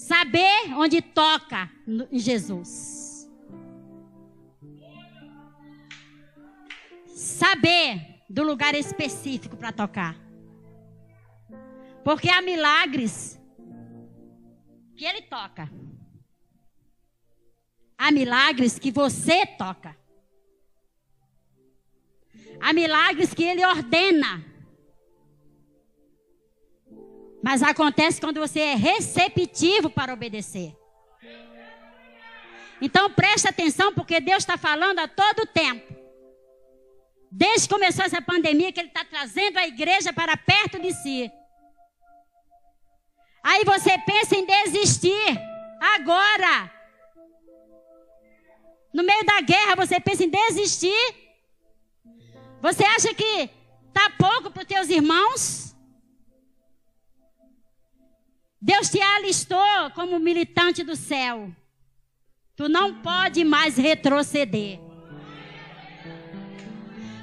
Saber 0.00 0.72
onde 0.76 1.02
toca 1.02 1.70
em 2.10 2.18
Jesus. 2.18 3.28
Saber 7.14 8.24
do 8.28 8.42
lugar 8.42 8.74
específico 8.74 9.58
para 9.58 9.70
tocar. 9.70 10.16
Porque 12.02 12.30
há 12.30 12.40
milagres 12.40 13.38
que 14.96 15.04
ele 15.04 15.20
toca. 15.22 15.70
Há 17.98 18.10
milagres 18.10 18.78
que 18.78 18.90
você 18.90 19.44
toca. 19.44 19.94
Há 22.58 22.72
milagres 22.72 23.34
que 23.34 23.44
ele 23.44 23.64
ordena. 23.66 24.49
Mas 27.42 27.62
acontece 27.62 28.20
quando 28.20 28.38
você 28.38 28.60
é 28.60 28.74
receptivo 28.74 29.88
para 29.88 30.12
obedecer. 30.12 30.76
Então 32.80 33.10
preste 33.10 33.48
atenção, 33.48 33.92
porque 33.92 34.20
Deus 34.20 34.38
está 34.38 34.56
falando 34.56 34.98
a 34.98 35.08
todo 35.08 35.46
tempo. 35.46 35.94
Desde 37.30 37.68
que 37.68 37.74
começou 37.74 38.04
essa 38.04 38.20
pandemia, 38.20 38.72
que 38.72 38.80
Ele 38.80 38.88
está 38.88 39.04
trazendo 39.04 39.58
a 39.58 39.66
igreja 39.66 40.12
para 40.12 40.36
perto 40.36 40.78
de 40.80 40.92
si. 40.92 41.30
Aí 43.42 43.64
você 43.64 43.96
pensa 43.98 44.36
em 44.36 44.44
desistir. 44.44 45.38
Agora. 45.80 46.70
No 48.92 49.04
meio 49.04 49.24
da 49.24 49.40
guerra, 49.40 49.76
você 49.76 50.00
pensa 50.00 50.24
em 50.24 50.28
desistir. 50.28 51.14
Você 52.60 52.84
acha 52.84 53.14
que 53.14 53.50
está 53.88 54.10
pouco 54.18 54.50
para 54.50 54.62
os 54.62 54.68
teus 54.68 54.88
irmãos? 54.88 55.69
Deus 58.60 58.90
te 58.90 59.00
alistou 59.00 59.90
como 59.94 60.18
militante 60.18 60.84
do 60.84 60.94
céu. 60.94 61.50
Tu 62.54 62.68
não 62.68 63.00
pode 63.00 63.42
mais 63.42 63.76
retroceder. 63.76 64.78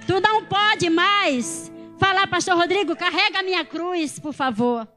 Tu 0.07 0.19
não 0.19 0.45
pode 0.45 0.89
mais 0.89 1.71
falar, 1.99 2.25
pastor 2.27 2.55
Rodrigo, 2.55 2.95
carrega 2.95 3.39
a 3.39 3.43
minha 3.43 3.63
cruz, 3.63 4.17
por 4.17 4.33
favor. 4.33 4.87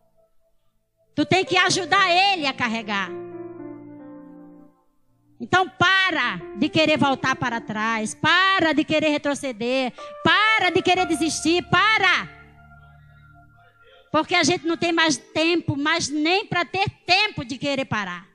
Tu 1.14 1.26
tem 1.26 1.44
que 1.44 1.58
ajudar 1.58 2.10
ele 2.10 2.46
a 2.46 2.54
carregar. 2.54 3.10
Então 5.38 5.68
para 5.68 6.40
de 6.56 6.68
querer 6.68 6.96
voltar 6.96 7.36
para 7.36 7.60
trás, 7.60 8.14
para 8.14 8.72
de 8.72 8.84
querer 8.84 9.10
retroceder, 9.10 9.92
para 10.24 10.70
de 10.70 10.80
querer 10.80 11.06
desistir, 11.06 11.62
para. 11.68 12.39
Porque 14.10 14.34
a 14.34 14.42
gente 14.42 14.66
não 14.66 14.76
tem 14.76 14.92
mais 14.92 15.16
tempo, 15.16 15.76
mas 15.76 16.08
nem 16.08 16.44
para 16.44 16.64
ter 16.64 16.88
tempo 17.06 17.44
de 17.44 17.56
querer 17.56 17.84
parar. 17.84 18.28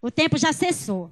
O 0.00 0.10
tempo 0.10 0.36
já 0.36 0.52
cessou. 0.52 1.10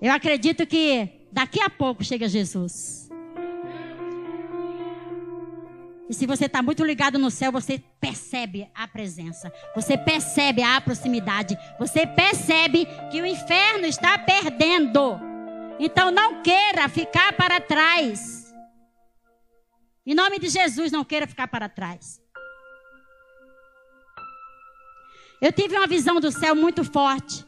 Eu 0.00 0.12
acredito 0.12 0.66
que 0.66 1.26
daqui 1.32 1.60
a 1.60 1.70
pouco 1.70 2.04
chega 2.04 2.28
Jesus. 2.28 3.06
E 6.08 6.14
se 6.14 6.26
você 6.26 6.44
está 6.44 6.62
muito 6.62 6.84
ligado 6.84 7.18
no 7.18 7.30
céu, 7.30 7.50
você 7.50 7.82
percebe 8.00 8.68
a 8.74 8.86
presença, 8.86 9.52
você 9.74 9.98
percebe 9.98 10.62
a 10.62 10.80
proximidade, 10.80 11.58
você 11.78 12.06
percebe 12.06 12.86
que 13.10 13.20
o 13.20 13.26
inferno 13.26 13.86
está 13.86 14.16
perdendo. 14.18 15.18
Então 15.80 16.10
não 16.10 16.42
queira 16.42 16.88
ficar 16.88 17.32
para 17.32 17.60
trás. 17.60 18.45
Em 20.06 20.14
nome 20.14 20.38
de 20.38 20.48
Jesus, 20.48 20.92
não 20.92 21.04
queira 21.04 21.26
ficar 21.26 21.48
para 21.48 21.68
trás. 21.68 22.22
Eu 25.40 25.52
tive 25.52 25.76
uma 25.76 25.86
visão 25.86 26.20
do 26.20 26.30
céu 26.30 26.54
muito 26.54 26.84
forte. 26.84 27.44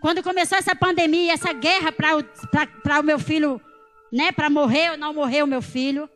Quando 0.00 0.22
começou 0.22 0.58
essa 0.58 0.76
pandemia, 0.76 1.32
essa 1.32 1.52
guerra 1.52 1.90
para 1.90 3.00
o 3.00 3.02
meu 3.02 3.18
filho, 3.18 3.60
né, 4.12 4.30
para 4.30 4.50
morrer 4.50 4.90
ou 4.90 4.96
não 4.96 5.14
morrer 5.14 5.42
o 5.42 5.46
meu 5.46 5.62
filho. 5.62 6.08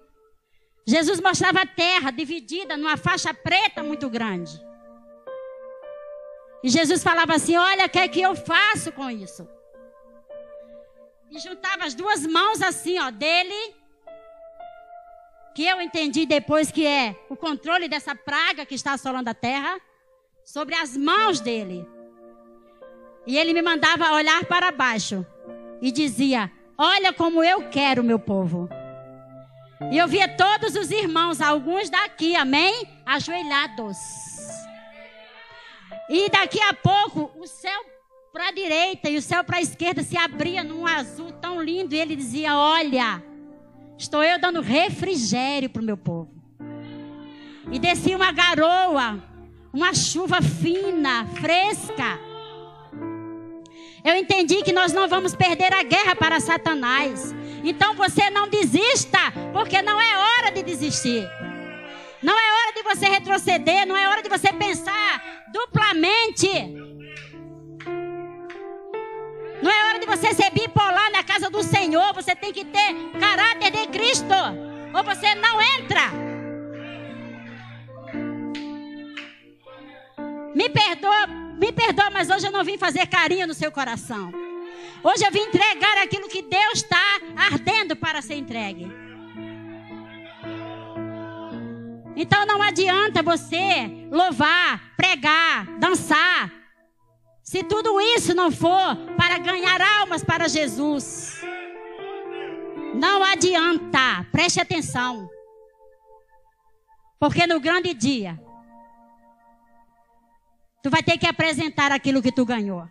Jesus 0.86 1.20
mostrava 1.20 1.62
a 1.62 1.66
terra 1.66 2.10
dividida 2.10 2.76
numa 2.76 2.96
faixa 2.96 3.32
preta 3.32 3.82
muito 3.82 4.10
grande. 4.10 4.52
E 6.62 6.68
Jesus 6.68 7.02
falava 7.02 7.34
assim: 7.34 7.56
Olha, 7.56 7.86
o 7.86 7.88
que 7.88 7.98
é 7.98 8.08
que 8.08 8.20
eu 8.20 8.34
faço 8.34 8.92
com 8.92 9.10
isso? 9.10 9.48
E 11.30 11.38
juntava 11.38 11.84
as 11.84 11.94
duas 11.94 12.24
mãos 12.26 12.62
assim, 12.62 12.98
ó, 12.98 13.10
dele, 13.10 13.74
que 15.56 15.64
eu 15.64 15.80
entendi 15.80 16.26
depois 16.26 16.70
que 16.70 16.86
é 16.86 17.16
o 17.30 17.34
controle 17.34 17.88
dessa 17.88 18.14
praga 18.14 18.66
que 18.66 18.74
está 18.74 18.92
assolando 18.92 19.30
a 19.30 19.32
terra, 19.32 19.80
sobre 20.44 20.74
as 20.74 20.94
mãos 20.94 21.40
dele. 21.40 21.88
E 23.26 23.38
ele 23.38 23.54
me 23.54 23.62
mandava 23.62 24.12
olhar 24.12 24.44
para 24.44 24.70
baixo 24.70 25.24
e 25.80 25.90
dizia: 25.90 26.52
Olha 26.76 27.10
como 27.10 27.42
eu 27.42 27.70
quero 27.70 28.04
meu 28.04 28.18
povo. 28.18 28.68
E 29.90 29.96
eu 29.96 30.06
via 30.06 30.28
todos 30.28 30.76
os 30.76 30.90
irmãos, 30.90 31.40
alguns 31.40 31.88
daqui, 31.88 32.36
amém? 32.36 32.86
Ajoelhados. 33.06 33.96
E 36.10 36.28
daqui 36.28 36.60
a 36.60 36.74
pouco, 36.74 37.30
o 37.40 37.46
céu 37.46 37.82
para 38.30 38.48
a 38.48 38.52
direita 38.52 39.08
e 39.08 39.16
o 39.16 39.22
céu 39.22 39.42
para 39.42 39.56
a 39.56 39.62
esquerda 39.62 40.02
se 40.02 40.18
abria 40.18 40.62
num 40.62 40.86
azul 40.86 41.32
tão 41.32 41.62
lindo. 41.62 41.94
E 41.94 41.98
ele 41.98 42.14
dizia: 42.14 42.54
Olha, 42.54 43.24
estou 43.98 44.22
eu 44.22 44.38
dando 44.38 44.60
refrigério 44.60 45.70
para 45.70 45.82
o 45.82 45.84
meu 45.84 45.96
povo. 45.96 46.30
E 47.70 47.78
descia 47.78 48.16
uma 48.16 48.32
garoa, 48.32 49.22
uma 49.72 49.92
chuva 49.94 50.40
fina, 50.40 51.26
fresca. 51.26 52.18
Eu 54.04 54.14
entendi 54.14 54.62
que 54.62 54.72
nós 54.72 54.92
não 54.92 55.08
vamos 55.08 55.34
perder 55.34 55.72
a 55.72 55.82
guerra 55.82 56.14
para 56.14 56.38
Satanás. 56.38 57.34
Então 57.64 57.94
você 57.94 58.30
não 58.30 58.48
desista, 58.48 59.18
porque 59.52 59.82
não 59.82 60.00
é 60.00 60.16
hora 60.16 60.52
de 60.52 60.62
desistir. 60.62 61.28
Não 62.22 62.32
é 62.38 62.52
hora 62.52 62.72
de 62.72 62.82
você 62.82 63.06
retroceder, 63.06 63.86
não 63.86 63.96
é 63.96 64.08
hora 64.08 64.22
de 64.22 64.28
você 64.28 64.52
pensar 64.52 65.44
duplamente. 65.52 66.48
Não 69.62 69.70
é 69.70 69.84
hora 69.86 69.98
de 69.98 70.06
você 70.06 70.34
ser 70.34 70.50
bipolar 70.50 71.10
na 71.10 71.24
casa 71.24 71.48
do 71.50 71.62
Senhor. 71.62 72.12
Você 72.14 72.34
tem 72.34 72.52
que 72.52 72.64
ter 72.64 72.94
caráter 73.18 73.70
de 73.70 73.86
Cristo. 73.88 74.34
Ou 74.94 75.04
você 75.04 75.34
não 75.34 75.60
entra. 75.60 76.26
Me 80.54 80.68
perdoa, 80.68 81.26
me 81.26 81.72
perdoa, 81.72 82.10
mas 82.10 82.30
hoje 82.30 82.46
eu 82.46 82.52
não 82.52 82.64
vim 82.64 82.78
fazer 82.78 83.06
carinho 83.06 83.46
no 83.46 83.54
seu 83.54 83.70
coração. 83.70 84.32
Hoje 85.02 85.24
eu 85.24 85.30
vim 85.30 85.40
entregar 85.40 85.98
aquilo 85.98 86.28
que 86.28 86.42
Deus 86.42 86.78
está 86.78 87.20
ardendo 87.36 87.94
para 87.94 88.22
ser 88.22 88.34
entregue. 88.34 88.90
Então 92.16 92.46
não 92.46 92.62
adianta 92.62 93.22
você 93.22 94.08
louvar, 94.10 94.94
pregar, 94.96 95.66
dançar, 95.78 96.50
se 97.46 97.62
tudo 97.62 98.00
isso 98.00 98.34
não 98.34 98.50
for 98.50 98.96
para 99.16 99.38
ganhar 99.38 99.80
almas 100.00 100.24
para 100.24 100.48
Jesus. 100.48 101.40
Não 102.92 103.22
adianta, 103.22 104.26
preste 104.32 104.60
atenção. 104.60 105.30
Porque 107.20 107.46
no 107.46 107.60
grande 107.60 107.94
dia, 107.94 108.38
tu 110.82 110.90
vai 110.90 111.04
ter 111.04 111.16
que 111.18 111.26
apresentar 111.26 111.92
aquilo 111.92 112.20
que 112.20 112.32
tu 112.32 112.44
ganhou. 112.44 112.88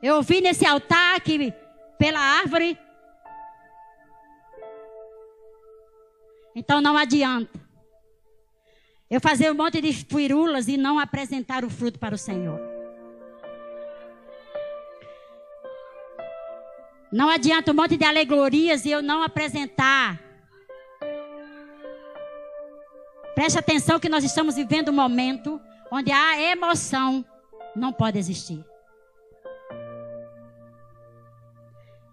Eu 0.00 0.16
ouvi 0.16 0.40
nesse 0.40 0.64
altar 0.64 1.20
que 1.22 1.52
pela 1.98 2.20
árvore. 2.20 2.78
Então 6.54 6.80
não 6.80 6.96
adianta. 6.96 7.65
Eu 9.08 9.20
fazer 9.20 9.50
um 9.50 9.54
monte 9.54 9.80
de 9.80 9.92
firulas 9.92 10.66
e 10.66 10.76
não 10.76 10.98
apresentar 10.98 11.64
o 11.64 11.70
fruto 11.70 11.98
para 11.98 12.14
o 12.14 12.18
Senhor. 12.18 12.60
Não 17.12 17.30
adianta 17.30 17.70
um 17.70 17.74
monte 17.74 17.96
de 17.96 18.04
alegorias 18.04 18.84
e 18.84 18.90
eu 18.90 19.00
não 19.00 19.22
apresentar. 19.22 20.20
Preste 23.34 23.58
atenção 23.58 24.00
que 24.00 24.08
nós 24.08 24.24
estamos 24.24 24.56
vivendo 24.56 24.88
um 24.88 24.94
momento 24.94 25.60
onde 25.90 26.10
a 26.10 26.40
emoção 26.40 27.24
não 27.76 27.92
pode 27.92 28.18
existir. 28.18 28.64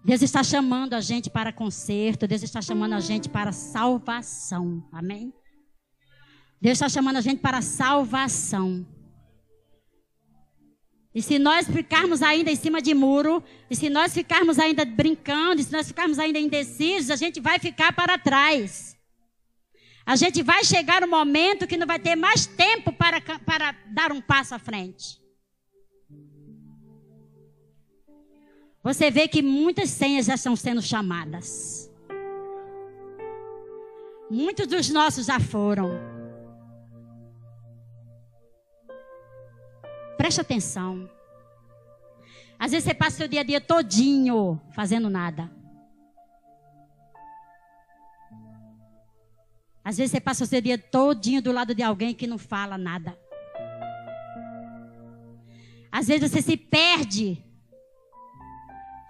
Deus 0.04 0.22
está 0.22 0.44
chamando 0.44 0.94
a 0.94 1.00
gente 1.00 1.30
para 1.30 1.52
conserto, 1.52 2.28
Deus 2.28 2.42
está 2.42 2.60
chamando 2.60 2.92
a 2.92 3.00
gente 3.00 3.28
para 3.28 3.52
salvação. 3.52 4.86
Amém? 4.92 5.32
Deus 6.60 6.74
está 6.74 6.88
chamando 6.88 7.16
a 7.16 7.20
gente 7.20 7.40
para 7.40 7.60
salvação. 7.60 8.86
E 11.14 11.22
se 11.22 11.38
nós 11.38 11.68
ficarmos 11.68 12.22
ainda 12.22 12.50
em 12.50 12.56
cima 12.56 12.82
de 12.82 12.92
muro, 12.92 13.42
e 13.70 13.76
se 13.76 13.88
nós 13.88 14.12
ficarmos 14.12 14.58
ainda 14.58 14.84
brincando, 14.84 15.60
e 15.60 15.64
se 15.64 15.72
nós 15.72 15.86
ficarmos 15.86 16.18
ainda 16.18 16.38
indecisos, 16.38 17.10
a 17.10 17.16
gente 17.16 17.40
vai 17.40 17.58
ficar 17.60 17.92
para 17.92 18.18
trás. 18.18 18.96
A 20.04 20.16
gente 20.16 20.42
vai 20.42 20.64
chegar 20.64 21.04
um 21.04 21.08
momento 21.08 21.66
que 21.66 21.76
não 21.76 21.86
vai 21.86 21.98
ter 21.98 22.16
mais 22.16 22.46
tempo 22.46 22.92
para, 22.92 23.20
para 23.20 23.72
dar 23.86 24.10
um 24.10 24.20
passo 24.20 24.54
à 24.54 24.58
frente. 24.58 25.22
Você 28.82 29.10
vê 29.10 29.26
que 29.28 29.40
muitas 29.40 29.88
senhas 29.90 30.26
já 30.26 30.34
estão 30.34 30.54
sendo 30.54 30.82
chamadas. 30.82 31.90
Muitos 34.30 34.66
dos 34.66 34.90
nossos 34.90 35.26
já 35.26 35.40
foram. 35.40 36.13
Preste 40.24 40.40
atenção. 40.40 41.06
Às 42.58 42.70
vezes 42.70 42.84
você 42.84 42.94
passa 42.94 43.16
o 43.16 43.18
seu 43.18 43.28
dia 43.28 43.40
a 43.42 43.44
dia 43.44 43.60
todinho 43.60 44.58
fazendo 44.70 45.10
nada. 45.10 45.52
Às 49.84 49.98
vezes 49.98 50.12
você 50.12 50.20
passa 50.22 50.44
o 50.44 50.46
seu 50.46 50.62
dia 50.62 50.78
todinho 50.78 51.42
do 51.42 51.52
lado 51.52 51.74
de 51.74 51.82
alguém 51.82 52.14
que 52.14 52.26
não 52.26 52.38
fala 52.38 52.78
nada. 52.78 53.18
Às 55.92 56.06
vezes 56.06 56.30
você 56.30 56.40
se 56.40 56.56
perde 56.56 57.44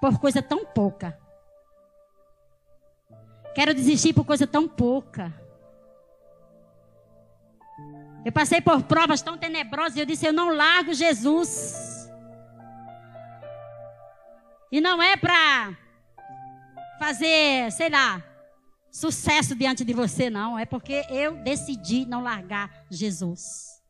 por 0.01 0.19
coisa 0.19 0.43
tão 0.43 0.67
pouca. 0.67 1.17
Quero 3.55 3.73
desistir 3.73 4.13
por 4.13 4.25
coisa 4.25 4.49
tão 4.49 4.67
pouca. 4.67 5.33
Eu 8.25 8.33
passei 8.33 8.61
por 8.61 8.83
provas 8.85 9.21
tão 9.21 9.37
tenebrosas 9.37 9.97
e 9.97 10.01
eu 10.01 10.07
disse: 10.07 10.27
Eu 10.27 10.33
não 10.33 10.55
largo 10.55 10.95
Jesus. 10.95 12.09
E 14.73 14.81
não 14.81 15.01
é 15.03 15.17
para 15.17 15.77
fazer, 16.99 17.71
sei 17.71 17.89
lá, 17.91 18.23
sucesso 18.91 19.55
diante 19.55 19.85
de 19.85 19.93
você, 19.93 20.31
não. 20.31 20.59
É 20.59 20.65
porque 20.65 21.05
eu 21.11 21.37
decidi 21.37 22.07
não 22.07 22.23
largar 22.23 22.85
Jesus. 22.91 23.83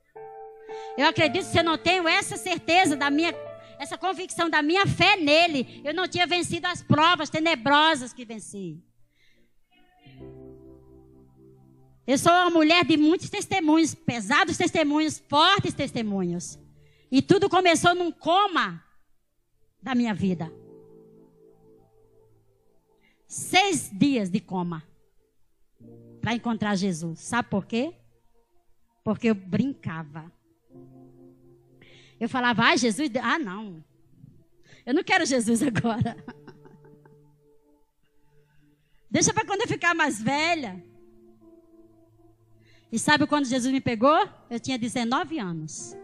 Eu 0.96 1.06
acredito 1.06 1.50
que 1.50 1.58
eu 1.58 1.64
não 1.64 1.78
tenho 1.78 2.08
essa 2.08 2.36
certeza 2.36 2.96
da 2.96 3.10
minha, 3.10 3.34
essa 3.78 3.96
convicção 3.96 4.50
da 4.50 4.62
minha 4.62 4.86
fé 4.86 5.16
nele. 5.16 5.80
Eu 5.84 5.94
não 5.94 6.08
tinha 6.08 6.26
vencido 6.26 6.66
as 6.66 6.82
provas 6.82 7.30
tenebrosas 7.30 8.12
que 8.12 8.24
venci. 8.24 8.82
Eu 12.06 12.18
sou 12.18 12.32
uma 12.32 12.50
mulher 12.50 12.84
de 12.84 12.96
muitos 12.98 13.30
testemunhos, 13.30 13.94
pesados 13.94 14.58
testemunhos, 14.58 15.22
fortes 15.26 15.72
testemunhos. 15.72 16.58
E 17.10 17.22
tudo 17.22 17.48
começou 17.48 17.94
num 17.94 18.12
coma 18.12 18.84
da 19.82 19.94
minha 19.94 20.12
vida. 20.12 20.52
Seis 23.26 23.90
dias 23.90 24.30
de 24.30 24.38
coma 24.38 24.86
para 26.20 26.34
encontrar 26.34 26.74
Jesus. 26.74 27.20
Sabe 27.20 27.48
por 27.48 27.64
quê? 27.64 27.94
Porque 29.02 29.28
eu 29.28 29.34
brincava. 29.34 30.30
Eu 32.20 32.28
falava, 32.28 32.64
ah, 32.64 32.76
Jesus. 32.76 33.10
Ah, 33.22 33.38
não. 33.38 33.82
Eu 34.84 34.92
não 34.92 35.02
quero 35.02 35.24
Jesus 35.24 35.62
agora. 35.64 36.22
Deixa 39.10 39.32
para 39.32 39.46
quando 39.46 39.62
eu 39.62 39.68
ficar 39.68 39.94
mais 39.94 40.20
velha. 40.20 40.93
E 42.94 42.98
sabe 43.00 43.26
quando 43.26 43.44
Jesus 43.44 43.72
me 43.72 43.80
pegou? 43.80 44.16
Eu 44.48 44.60
tinha 44.60 44.78
19 44.78 45.36
anos. 45.40 45.96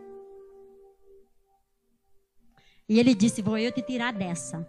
E 2.89 2.99
ele 2.99 3.15
disse: 3.15 3.41
Vou 3.41 3.57
eu 3.57 3.71
te 3.71 3.81
tirar 3.81 4.13
dessa. 4.13 4.67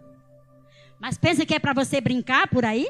Mas 1.00 1.18
pensa 1.18 1.44
que 1.44 1.52
é 1.52 1.58
para 1.58 1.72
você 1.72 2.00
brincar 2.00 2.46
por 2.46 2.64
aí? 2.64 2.88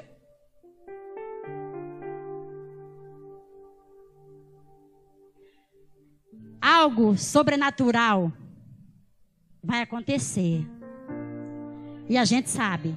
Algo 6.60 7.16
sobrenatural 7.16 8.30
vai 9.64 9.80
acontecer. 9.80 10.68
E 12.06 12.18
a 12.18 12.24
gente 12.26 12.50
sabe. 12.50 12.94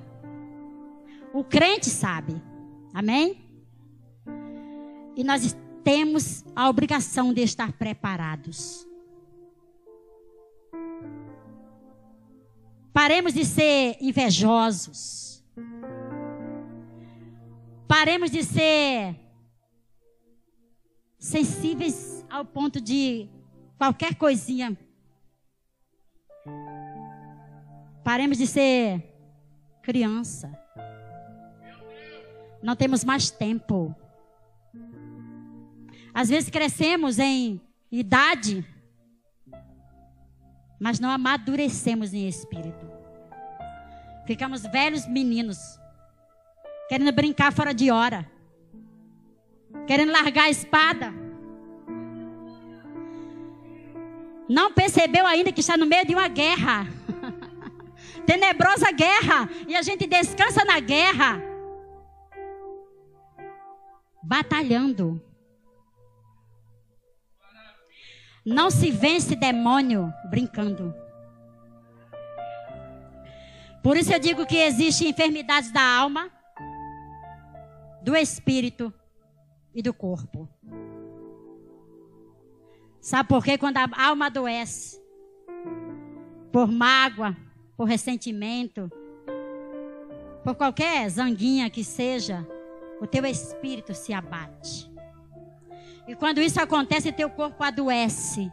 O 1.32 1.46
crente 1.46 1.90
sabe. 1.90 2.42
Amém? 2.94 3.42
E 5.16 5.24
nós 5.24 5.56
temos 5.86 6.44
a 6.56 6.68
obrigação 6.68 7.32
de 7.32 7.42
estar 7.42 7.72
preparados. 7.74 8.88
Paremos 12.92 13.32
de 13.32 13.46
ser 13.46 13.96
invejosos. 14.02 15.46
Paremos 17.88 18.32
de 18.32 18.44
ser 18.44 19.16
sensíveis 21.20 22.26
ao 22.32 22.44
ponto 22.44 22.82
de 22.82 23.30
qualquer 23.78 24.16
coisinha. 24.16 24.76
Paremos 28.04 28.40
de 28.40 28.48
ser 28.48 29.04
criança. 29.84 30.52
Não 32.64 32.76
temos 32.76 33.04
mais 33.04 33.30
tempo. 33.30 33.96
Às 36.16 36.30
vezes 36.30 36.50
crescemos 36.50 37.20
em 37.20 37.60
idade, 37.92 38.66
mas 40.80 40.98
não 40.98 41.10
amadurecemos 41.10 42.14
em 42.14 42.26
espírito. 42.26 42.90
Ficamos 44.26 44.62
velhos 44.62 45.06
meninos, 45.06 45.58
querendo 46.88 47.12
brincar 47.12 47.52
fora 47.52 47.74
de 47.74 47.92
hora, 47.92 48.26
querendo 49.86 50.14
largar 50.14 50.46
a 50.46 50.50
espada. 50.50 51.14
Não 54.48 54.72
percebeu 54.72 55.28
ainda 55.28 55.52
que 55.52 55.60
está 55.60 55.76
no 55.76 55.86
meio 55.86 56.06
de 56.06 56.14
uma 56.16 56.30
guerra. 56.30 56.88
Tenebrosa 58.26 58.90
guerra. 58.94 59.50
E 59.68 59.76
a 59.76 59.82
gente 59.82 60.08
descansa 60.08 60.64
na 60.64 60.80
guerra. 60.80 61.42
Batalhando. 64.24 65.22
Não 68.46 68.70
se 68.70 68.92
vence 68.92 69.36
demônio 69.36 70.14
brincando. 70.30 70.94
Por 73.82 73.98
isso 73.98 74.14
eu 74.14 74.20
digo 74.20 74.46
que 74.46 74.58
existem 74.58 75.10
enfermidades 75.10 75.72
da 75.72 75.82
alma, 75.82 76.32
do 78.02 78.16
espírito 78.16 78.94
e 79.74 79.82
do 79.82 79.94
corpo. 79.94 80.48
Sabe 83.02 83.30
por 83.30 83.44
quê? 83.44 83.58
Quando 83.58 83.78
a 83.78 83.88
alma 83.96 84.28
adoece, 84.28 85.00
por 86.52 86.72
mágoa, 86.72 87.36
por 87.76 87.86
ressentimento, 87.86 88.92
por 90.44 90.56
qualquer 90.56 91.10
zanguinha 91.10 91.70
que 91.70 91.84
seja, 91.84 92.48
o 93.02 93.08
teu 93.08 93.26
espírito 93.26 93.94
se 93.94 94.14
abate. 94.14 94.95
E 96.08 96.16
quando 96.16 96.42
isso 96.42 96.62
acontece, 96.62 97.12
teu 97.12 97.30
corpo 97.30 97.64
adoece. 97.64 98.52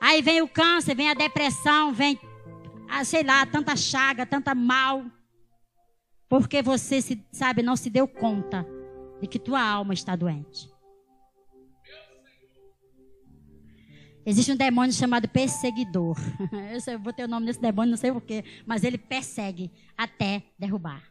Aí 0.00 0.20
vem 0.20 0.42
o 0.42 0.48
câncer, 0.48 0.96
vem 0.96 1.08
a 1.08 1.14
depressão, 1.14 1.92
vem, 1.92 2.18
ah, 2.88 3.04
sei 3.04 3.22
lá, 3.22 3.46
tanta 3.46 3.76
chaga, 3.76 4.26
tanta 4.26 4.54
mal. 4.54 5.04
Porque 6.28 6.62
você, 6.62 7.00
se, 7.00 7.24
sabe, 7.30 7.62
não 7.62 7.76
se 7.76 7.88
deu 7.88 8.08
conta 8.08 8.66
de 9.20 9.28
que 9.28 9.38
tua 9.38 9.62
alma 9.62 9.94
está 9.94 10.16
doente. 10.16 10.72
Existe 14.24 14.52
um 14.52 14.56
demônio 14.56 14.92
chamado 14.92 15.28
perseguidor. 15.28 16.16
Eu 16.86 16.98
vou 16.98 17.12
ter 17.12 17.24
o 17.24 17.28
nome 17.28 17.46
desse 17.46 17.60
demônio, 17.60 17.90
não 17.90 17.96
sei 17.96 18.12
porquê, 18.12 18.44
mas 18.64 18.84
ele 18.84 18.98
persegue 18.98 19.70
até 19.96 20.42
derrubar. 20.58 21.02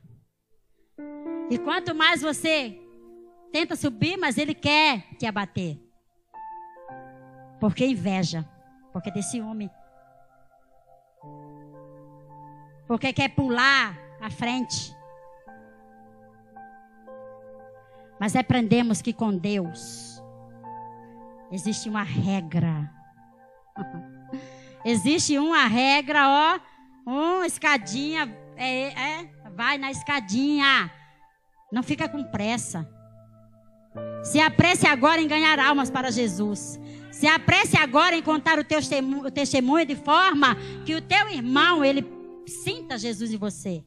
E 1.50 1.58
quanto 1.58 1.94
mais 1.94 2.22
você 2.22 2.80
tenta 3.52 3.76
subir, 3.76 4.18
mas 4.18 4.38
ele 4.38 4.54
quer 4.54 5.04
te 5.18 5.26
abater. 5.26 5.78
Porque 7.60 7.86
inveja, 7.86 8.48
porque 8.92 9.12
tem 9.12 9.22
ciúme. 9.22 9.70
Porque 12.88 13.14
quer 13.14 13.30
pular 13.30 13.98
à 14.20 14.30
frente. 14.30 14.96
Mas 18.20 18.36
aprendemos 18.36 19.02
que 19.02 19.14
com 19.14 19.36
Deus 19.36 20.22
existe 21.52 21.90
uma 21.90 22.04
regra. 22.04 22.92
existe 24.86 25.38
uma 25.38 25.66
regra, 25.68 26.28
ó, 26.28 26.60
uma 27.06 27.46
escadinha, 27.46 28.26
é, 28.56 28.88
é, 28.88 29.30
vai 29.56 29.78
na 29.78 29.92
escadinha. 29.92 30.92
Não 31.72 31.84
fica 31.84 32.08
com 32.08 32.24
pressa. 32.24 32.88
Se 34.24 34.40
apresse 34.40 34.86
agora 34.88 35.22
em 35.22 35.28
ganhar 35.28 35.60
almas 35.60 35.90
para 35.90 36.12
Jesus. 36.12 36.80
Se 37.12 37.28
apresse 37.28 37.78
agora 37.78 38.16
em 38.16 38.22
contar 38.22 38.58
o 38.60 38.64
teu 38.64 38.80
testemunho 39.34 39.86
de 39.86 39.96
forma 39.96 40.56
que 40.86 40.96
o 40.96 41.02
teu 41.02 41.30
irmão 41.30 41.84
ele 41.84 42.06
sinta 42.48 42.98
Jesus 42.98 43.32
em 43.32 43.38
você. 43.38 43.84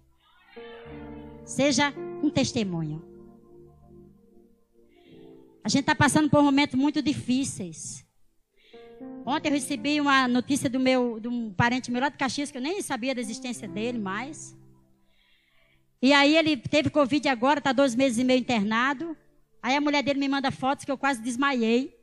Seja 1.44 1.92
um 2.22 2.30
testemunho. 2.30 3.02
A 5.62 5.68
gente 5.68 5.80
está 5.80 5.94
passando 5.94 6.28
por 6.28 6.42
momentos 6.42 6.78
muito 6.78 7.00
difíceis. 7.00 8.04
Ontem 9.24 9.48
eu 9.48 9.54
recebi 9.54 10.00
uma 10.00 10.28
notícia 10.28 10.68
do 10.68 10.78
meu, 10.78 11.18
de 11.18 11.28
um 11.28 11.52
parente 11.52 11.90
meu 11.90 12.00
lá 12.00 12.08
de 12.10 12.18
Caxias, 12.18 12.50
que 12.50 12.58
eu 12.58 12.62
nem 12.62 12.82
sabia 12.82 13.14
da 13.14 13.20
existência 13.20 13.66
dele 13.66 13.98
mais. 13.98 14.56
E 16.02 16.12
aí 16.12 16.36
ele 16.36 16.56
teve 16.56 16.90
Covid 16.90 17.26
agora, 17.28 17.60
está 17.60 17.72
dois 17.72 17.94
meses 17.94 18.18
e 18.18 18.24
meio 18.24 18.40
internado. 18.40 19.16
Aí 19.64 19.74
a 19.74 19.80
mulher 19.80 20.02
dele 20.02 20.20
me 20.20 20.28
manda 20.28 20.50
fotos 20.50 20.84
que 20.84 20.92
eu 20.92 20.98
quase 20.98 21.22
desmaiei. 21.22 21.98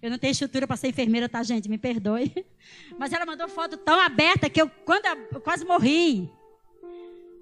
Eu 0.00 0.10
não 0.10 0.16
tenho 0.16 0.30
estrutura 0.30 0.66
para 0.66 0.74
ser 0.74 0.88
enfermeira, 0.88 1.28
tá, 1.28 1.42
gente? 1.42 1.68
Me 1.68 1.76
perdoe. 1.76 2.32
Mas 2.98 3.12
ela 3.12 3.26
mandou 3.26 3.46
foto 3.46 3.76
tão 3.76 4.00
aberta 4.00 4.48
que 4.48 4.62
eu, 4.62 4.70
quando 4.86 5.04
eu, 5.04 5.38
quase 5.42 5.66
morri. 5.66 6.32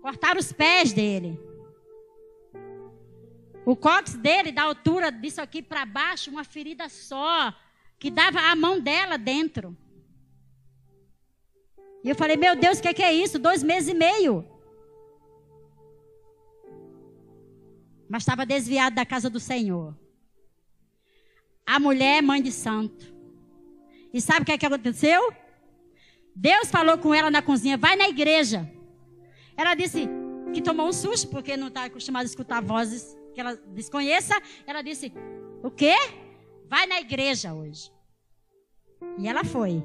Cortaram 0.02 0.40
os 0.40 0.52
pés 0.52 0.92
dele. 0.92 1.38
O 3.64 3.76
cóccix 3.76 4.18
dele, 4.18 4.50
da 4.50 4.64
altura 4.64 5.12
disso 5.12 5.40
aqui 5.40 5.62
para 5.62 5.86
baixo, 5.86 6.28
uma 6.28 6.42
ferida 6.42 6.88
só, 6.88 7.54
que 8.00 8.10
dava 8.10 8.40
a 8.40 8.56
mão 8.56 8.80
dela 8.80 9.16
dentro. 9.16 9.76
E 12.02 12.08
eu 12.08 12.16
falei, 12.16 12.36
meu 12.36 12.56
Deus, 12.56 12.80
o 12.80 12.82
que, 12.82 12.94
que 12.94 13.02
é 13.04 13.14
isso? 13.14 13.38
Dois 13.38 13.62
meses 13.62 13.90
e 13.90 13.94
meio. 13.94 14.44
Mas 18.08 18.22
estava 18.22 18.46
desviado 18.46 18.96
da 18.96 19.04
casa 19.04 19.28
do 19.28 19.40
Senhor. 19.40 19.96
A 21.66 21.80
mulher 21.80 22.18
é 22.18 22.22
mãe 22.22 22.40
de 22.40 22.52
santo. 22.52 23.14
E 24.12 24.20
sabe 24.20 24.42
o 24.42 24.44
que, 24.44 24.52
é 24.52 24.58
que 24.58 24.66
aconteceu? 24.66 25.32
Deus 26.34 26.70
falou 26.70 26.96
com 26.98 27.14
ela 27.14 27.30
na 27.30 27.42
cozinha, 27.42 27.76
vai 27.76 27.96
na 27.96 28.08
igreja. 28.08 28.70
Ela 29.56 29.74
disse 29.74 30.08
que 30.52 30.62
tomou 30.62 30.88
um 30.88 30.92
susto, 30.92 31.28
porque 31.28 31.56
não 31.56 31.68
está 31.68 31.84
acostumada 31.84 32.24
a 32.24 32.30
escutar 32.30 32.62
vozes 32.62 33.16
que 33.34 33.40
ela 33.40 33.56
desconheça. 33.74 34.40
Ela 34.66 34.82
disse, 34.82 35.12
o 35.62 35.70
quê? 35.70 35.94
Vai 36.68 36.86
na 36.86 37.00
igreja 37.00 37.52
hoje. 37.52 37.90
E 39.18 39.26
ela 39.26 39.44
foi. 39.44 39.82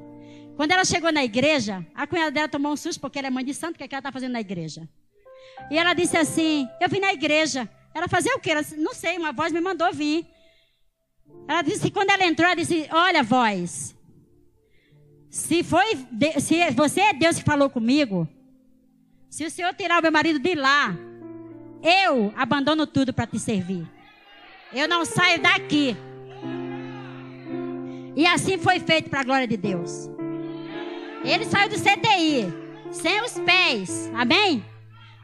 Quando 0.55 0.71
ela 0.71 0.85
chegou 0.85 1.11
na 1.11 1.23
igreja, 1.23 1.85
a 1.95 2.05
cunhada 2.05 2.31
dela 2.31 2.47
tomou 2.47 2.73
um 2.73 2.77
susto, 2.77 2.99
porque 2.99 3.17
ela 3.17 3.27
é 3.27 3.31
mãe 3.31 3.43
de 3.43 3.53
santo, 3.53 3.75
o 3.75 3.77
que, 3.77 3.83
é 3.83 3.87
que 3.87 3.95
ela 3.95 3.99
está 3.99 4.11
fazendo 4.11 4.33
na 4.33 4.41
igreja? 4.41 4.87
E 5.69 5.77
ela 5.77 5.93
disse 5.93 6.17
assim, 6.17 6.67
eu 6.79 6.89
vim 6.89 6.99
na 6.99 7.13
igreja. 7.13 7.69
Ela 7.93 8.07
fazia 8.07 8.35
o 8.35 8.39
quê? 8.39 8.51
Ela 8.51 8.65
não 8.77 8.93
sei, 8.93 9.17
uma 9.17 9.31
voz 9.31 9.51
me 9.51 9.61
mandou 9.61 9.91
vir. 9.93 10.25
Ela 11.47 11.61
disse 11.61 11.81
que 11.81 11.91
quando 11.91 12.09
ela 12.09 12.25
entrou, 12.25 12.45
ela 12.45 12.55
disse: 12.55 12.87
Olha, 12.91 13.23
voz, 13.23 13.95
se, 15.29 15.63
foi, 15.63 15.97
se 16.39 16.71
você 16.71 17.01
é 17.01 17.13
Deus 17.13 17.37
que 17.37 17.43
falou 17.43 17.69
comigo, 17.69 18.27
se 19.29 19.45
o 19.45 19.51
Senhor 19.51 19.73
tirar 19.73 19.99
o 19.99 20.01
meu 20.01 20.11
marido 20.11 20.39
de 20.39 20.55
lá, 20.55 20.95
eu 21.81 22.33
abandono 22.35 22.85
tudo 22.85 23.13
para 23.13 23.27
te 23.27 23.39
servir. 23.39 23.87
Eu 24.73 24.87
não 24.87 25.05
saio 25.05 25.41
daqui. 25.41 25.95
E 28.15 28.25
assim 28.25 28.57
foi 28.57 28.79
feito 28.79 29.09
para 29.09 29.21
a 29.21 29.23
glória 29.23 29.47
de 29.47 29.57
Deus. 29.57 30.09
Ele 31.23 31.45
saiu 31.45 31.69
do 31.69 31.75
CTI, 31.75 32.51
sem 32.91 33.21
os 33.21 33.39
pés, 33.39 34.11
amém? 34.13 34.63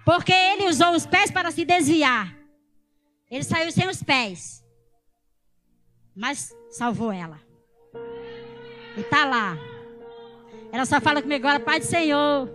Porque 0.06 0.32
ele 0.32 0.70
usou 0.70 0.92
os 0.94 1.06
pés 1.06 1.32
para 1.32 1.52
se 1.52 1.66
desviar. 1.66 2.37
Ele 3.30 3.44
saiu 3.44 3.72
sem 3.72 3.88
os 3.88 4.04
pés 4.04 4.68
mas 6.18 6.52
salvou 6.72 7.12
ela. 7.12 7.40
E 8.98 9.04
tá 9.04 9.24
lá. 9.24 9.56
Ela 10.72 10.86
só 10.86 11.00
fala 11.00 11.22
comigo 11.22 11.46
agora, 11.46 11.64
Pai 11.64 11.80
do 11.80 11.86
Senhor. 11.86 12.50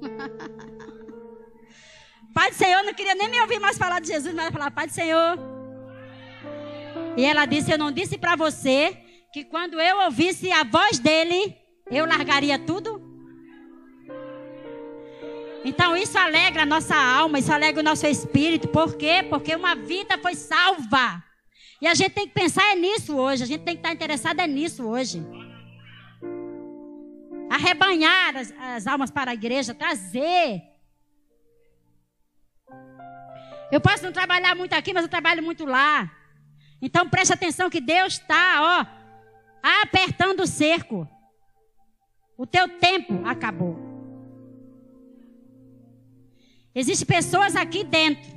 Pai 2.32 2.50
do 2.50 2.56
Senhor, 2.56 2.84
não 2.84 2.94
queria 2.94 3.16
nem 3.16 3.28
me 3.28 3.40
ouvir 3.40 3.58
mais 3.58 3.76
falar 3.76 4.00
de 4.00 4.06
Jesus, 4.06 4.32
mas 4.32 4.44
ela 4.44 4.52
falava, 4.52 4.70
Pai 4.70 4.86
do 4.86 4.92
Senhor. 4.92 5.36
E 7.16 7.24
ela 7.24 7.44
disse: 7.44 7.72
Eu 7.72 7.78
não 7.78 7.90
disse 7.90 8.16
para 8.16 8.36
você 8.36 8.96
que 9.32 9.44
quando 9.44 9.80
eu 9.80 10.04
ouvisse 10.04 10.52
a 10.52 10.62
voz 10.62 11.00
dele, 11.00 11.56
eu 11.90 12.06
largaria 12.06 12.56
tudo? 12.56 13.01
Então 15.64 15.96
isso 15.96 16.18
alegra 16.18 16.62
a 16.62 16.66
nossa 16.66 16.96
alma, 16.96 17.38
isso 17.38 17.52
alegra 17.52 17.80
o 17.80 17.84
nosso 17.84 18.06
espírito. 18.06 18.68
Por 18.68 18.96
quê? 18.96 19.22
Porque 19.28 19.54
uma 19.54 19.74
vida 19.74 20.18
foi 20.18 20.34
salva. 20.34 21.22
E 21.80 21.86
a 21.86 21.94
gente 21.94 22.12
tem 22.12 22.26
que 22.26 22.34
pensar 22.34 22.62
é 22.72 22.74
nisso 22.74 23.16
hoje. 23.16 23.42
A 23.42 23.46
gente 23.46 23.62
tem 23.62 23.74
que 23.74 23.80
estar 23.80 23.92
interessado 23.92 24.40
é 24.40 24.46
nisso 24.46 24.86
hoje. 24.86 25.24
Arrebanhar 27.50 28.36
as, 28.36 28.52
as 28.58 28.86
almas 28.86 29.10
para 29.10 29.32
a 29.32 29.34
igreja, 29.34 29.74
trazer. 29.74 30.62
Eu 33.70 33.80
posso 33.80 34.04
não 34.04 34.12
trabalhar 34.12 34.54
muito 34.54 34.74
aqui, 34.74 34.92
mas 34.92 35.02
eu 35.02 35.08
trabalho 35.08 35.42
muito 35.42 35.64
lá. 35.64 36.10
Então 36.80 37.08
preste 37.08 37.32
atenção 37.32 37.70
que 37.70 37.80
Deus 37.80 38.14
está, 38.14 38.60
ó, 38.60 39.82
apertando 39.82 40.40
o 40.40 40.46
cerco. 40.46 41.08
O 42.36 42.46
teu 42.46 42.68
tempo 42.78 43.26
acabou. 43.26 43.81
Existem 46.74 47.06
pessoas 47.06 47.54
aqui 47.54 47.84
dentro 47.84 48.32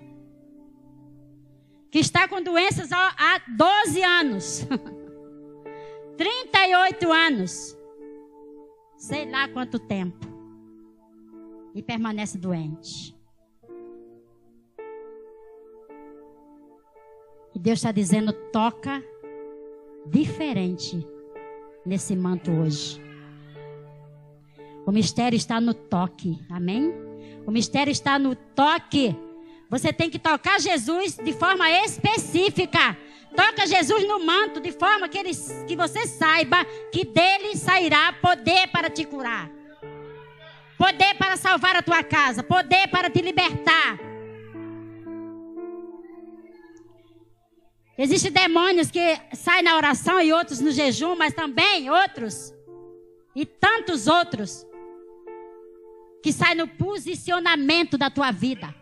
que 1.89 1.99
está 1.99 2.27
com 2.27 2.41
doenças 2.41 2.89
há 2.91 3.41
12 3.55 4.03
anos, 4.03 4.67
38 6.17 7.11
anos, 7.11 7.77
sei 8.97 9.29
lá 9.31 9.47
quanto 9.47 9.79
tempo, 9.79 10.27
e 11.73 11.81
permanece 11.81 12.37
doente. 12.37 13.15
E 17.53 17.59
Deus 17.59 17.79
está 17.79 17.93
dizendo: 17.93 18.33
toca 18.51 19.01
diferente 20.05 21.07
nesse 21.85 22.13
manto 22.13 22.51
hoje. 22.51 23.01
O 24.85 24.91
mistério 24.91 25.37
está 25.37 25.61
no 25.61 25.73
toque, 25.73 26.37
amém? 26.49 27.04
O 27.45 27.51
mistério 27.51 27.91
está 27.91 28.17
no 28.17 28.35
toque. 28.35 29.15
Você 29.69 29.91
tem 29.91 30.09
que 30.09 30.19
tocar 30.19 30.59
Jesus 30.59 31.15
de 31.15 31.33
forma 31.33 31.69
específica. 31.69 32.97
Toca 33.35 33.67
Jesus 33.67 34.07
no 34.07 34.25
manto 34.25 34.59
de 34.59 34.71
forma 34.71 35.09
que, 35.09 35.17
ele, 35.17 35.31
que 35.67 35.75
você 35.75 36.07
saiba 36.07 36.63
que 36.91 37.03
dele 37.03 37.55
sairá 37.57 38.13
poder 38.13 38.67
para 38.67 38.89
te 38.89 39.03
curar. 39.05 39.51
Poder 40.77 41.15
para 41.15 41.37
salvar 41.37 41.75
a 41.75 41.81
tua 41.81 42.03
casa, 42.03 42.43
poder 42.43 42.87
para 42.87 43.09
te 43.09 43.21
libertar. 43.21 43.99
Existem 47.97 48.31
demônios 48.31 48.91
que 48.91 48.99
saem 49.33 49.63
na 49.63 49.75
oração 49.77 50.19
e 50.21 50.33
outros 50.33 50.59
no 50.59 50.71
jejum, 50.71 51.15
mas 51.15 51.33
também 51.33 51.89
outros 51.89 52.53
e 53.35 53.45
tantos 53.45 54.07
outros 54.07 54.65
que 56.25 56.33
saem 56.33 56.55
no 56.55 56.67
posicionamento 56.67 57.99
da 57.99 58.09
tua 58.09 58.31
vida. 58.31 58.73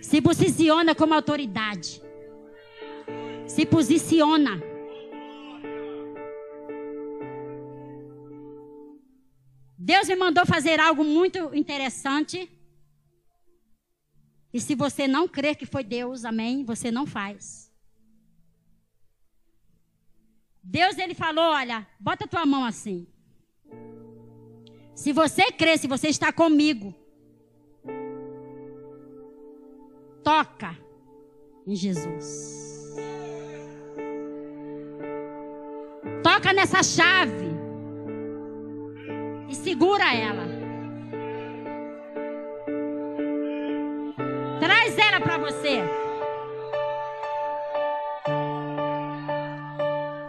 Se 0.00 0.22
posiciona 0.22 0.94
como 0.94 1.12
autoridade. 1.12 2.00
Se 3.48 3.66
posiciona. 3.66 4.52
Deus 9.76 10.06
me 10.06 10.14
mandou 10.14 10.46
fazer 10.46 10.78
algo 10.78 11.02
muito 11.02 11.52
interessante. 11.52 12.48
E 14.52 14.60
se 14.60 14.76
você 14.76 15.08
não 15.08 15.26
crer 15.26 15.56
que 15.56 15.66
foi 15.66 15.82
Deus, 15.82 16.24
amém, 16.24 16.64
você 16.64 16.92
não 16.92 17.08
faz. 17.08 17.72
Deus 20.62 20.96
ele 20.96 21.12
falou, 21.12 21.46
olha, 21.46 21.84
bota 21.98 22.28
tua 22.28 22.46
mão 22.46 22.64
assim. 22.64 23.12
Se 24.94 25.12
você 25.12 25.50
crer, 25.50 25.78
se 25.78 25.88
você 25.88 26.08
está 26.08 26.32
comigo, 26.32 26.94
toca 30.22 30.78
em 31.66 31.74
Jesus. 31.74 32.94
Toca 36.22 36.52
nessa 36.52 36.82
chave 36.82 37.48
e 39.48 39.54
segura 39.54 40.14
ela. 40.14 40.44
Traz 44.60 44.96
ela 44.96 45.20
para 45.20 45.38
você. 45.38 45.82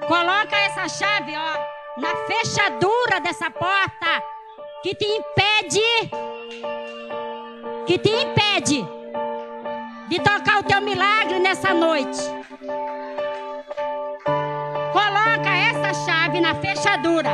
Coloca 0.08 0.56
essa 0.56 0.88
chave, 0.88 1.34
ó, 1.36 2.00
na 2.02 2.16
fechadura 2.28 3.22
dessa 3.22 3.50
porta 3.50 4.35
que 4.86 4.94
te 4.94 5.06
impede 5.08 5.82
que 7.88 7.98
te 7.98 8.10
impede 8.22 8.86
de 10.10 10.20
tocar 10.20 10.60
o 10.60 10.64
teu 10.64 10.80
milagre 10.80 11.40
nessa 11.40 11.74
noite. 11.74 12.22
Coloca 14.94 15.50
essa 15.50 16.06
chave 16.06 16.40
na 16.40 16.54
fechadura. 16.54 17.32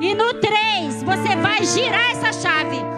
E 0.00 0.12
no 0.16 0.34
3, 0.34 1.04
você 1.04 1.36
vai 1.36 1.64
girar 1.64 2.10
essa 2.10 2.32
chave. 2.32 2.97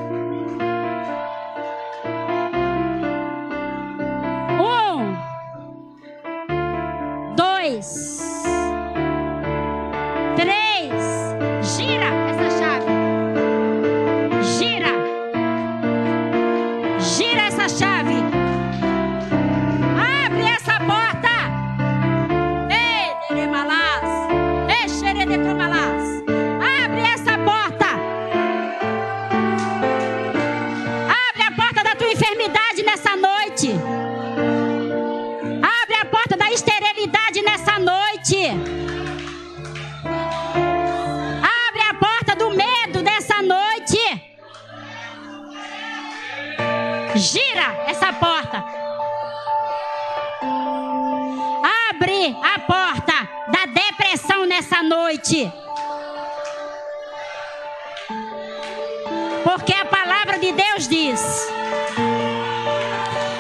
Porque 59.45 59.73
a 59.73 59.85
palavra 59.85 60.41
de 60.41 60.51
Deus 60.51 60.89
diz 60.89 61.21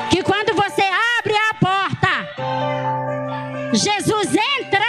que 0.08 0.22
quando 0.22 0.54
você 0.54 0.84
abre 1.18 1.34
a 1.34 1.54
porta, 1.58 2.28
Jesus 3.72 4.28
entra 4.28 4.86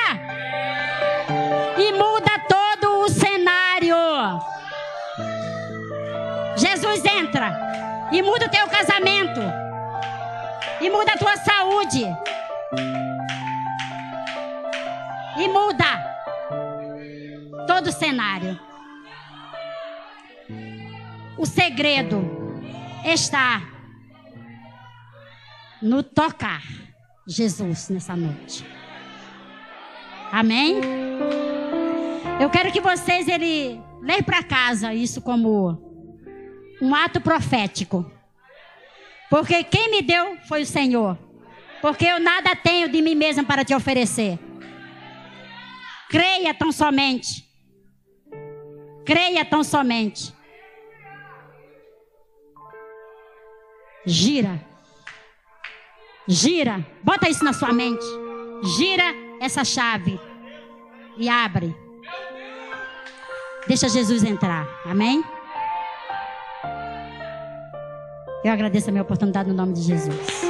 e 1.79 1.91
muda 1.93 2.39
todo 2.47 2.99
o 2.99 3.09
cenário. 3.09 3.97
Jesus 6.55 7.03
entra 7.03 8.09
e 8.11 8.21
muda 8.21 8.45
o 8.45 8.49
teu 8.49 8.67
casamento 8.67 9.41
e 10.79 10.87
muda 10.87 11.13
a 11.13 11.17
tua 11.17 11.35
saúde 11.37 12.05
e 15.37 15.47
muda 15.47 16.00
todo 17.73 17.87
o 17.87 17.91
cenário. 17.93 18.59
O 21.37 21.45
segredo 21.45 22.21
está 23.05 23.61
no 25.81 26.03
tocar 26.03 26.61
Jesus 27.25 27.87
nessa 27.87 28.13
noite. 28.13 28.67
Amém? 30.33 30.81
Eu 32.41 32.49
quero 32.49 32.73
que 32.73 32.81
vocês 32.81 33.29
ele 33.29 33.81
levem 34.01 34.23
para 34.23 34.43
casa 34.43 34.93
isso 34.93 35.21
como 35.21 35.81
um 36.81 36.93
ato 36.93 37.21
profético. 37.21 38.11
Porque 39.29 39.63
quem 39.63 39.89
me 39.91 40.01
deu 40.01 40.37
foi 40.45 40.63
o 40.63 40.65
Senhor. 40.65 41.17
Porque 41.81 42.03
eu 42.03 42.19
nada 42.19 42.53
tenho 42.53 42.89
de 42.89 43.01
mim 43.01 43.15
mesma 43.15 43.45
para 43.45 43.63
te 43.63 43.73
oferecer. 43.73 44.37
Creia 46.09 46.53
tão 46.53 46.73
somente. 46.73 47.49
Creia 49.05 49.43
tão 49.43 49.63
somente. 49.63 50.33
Gira. 54.05 54.59
Gira. 56.27 56.85
Bota 57.03 57.29
isso 57.29 57.43
na 57.43 57.53
sua 57.53 57.73
mente. 57.73 58.05
Gira 58.77 59.03
essa 59.39 59.63
chave. 59.63 60.19
E 61.17 61.29
abre. 61.29 61.75
Deixa 63.67 63.89
Jesus 63.89 64.23
entrar. 64.23 64.67
Amém? 64.85 65.23
Eu 68.43 68.51
agradeço 68.51 68.89
a 68.89 68.91
minha 68.91 69.03
oportunidade 69.03 69.49
no 69.49 69.55
nome 69.55 69.73
de 69.73 69.81
Jesus. 69.81 70.41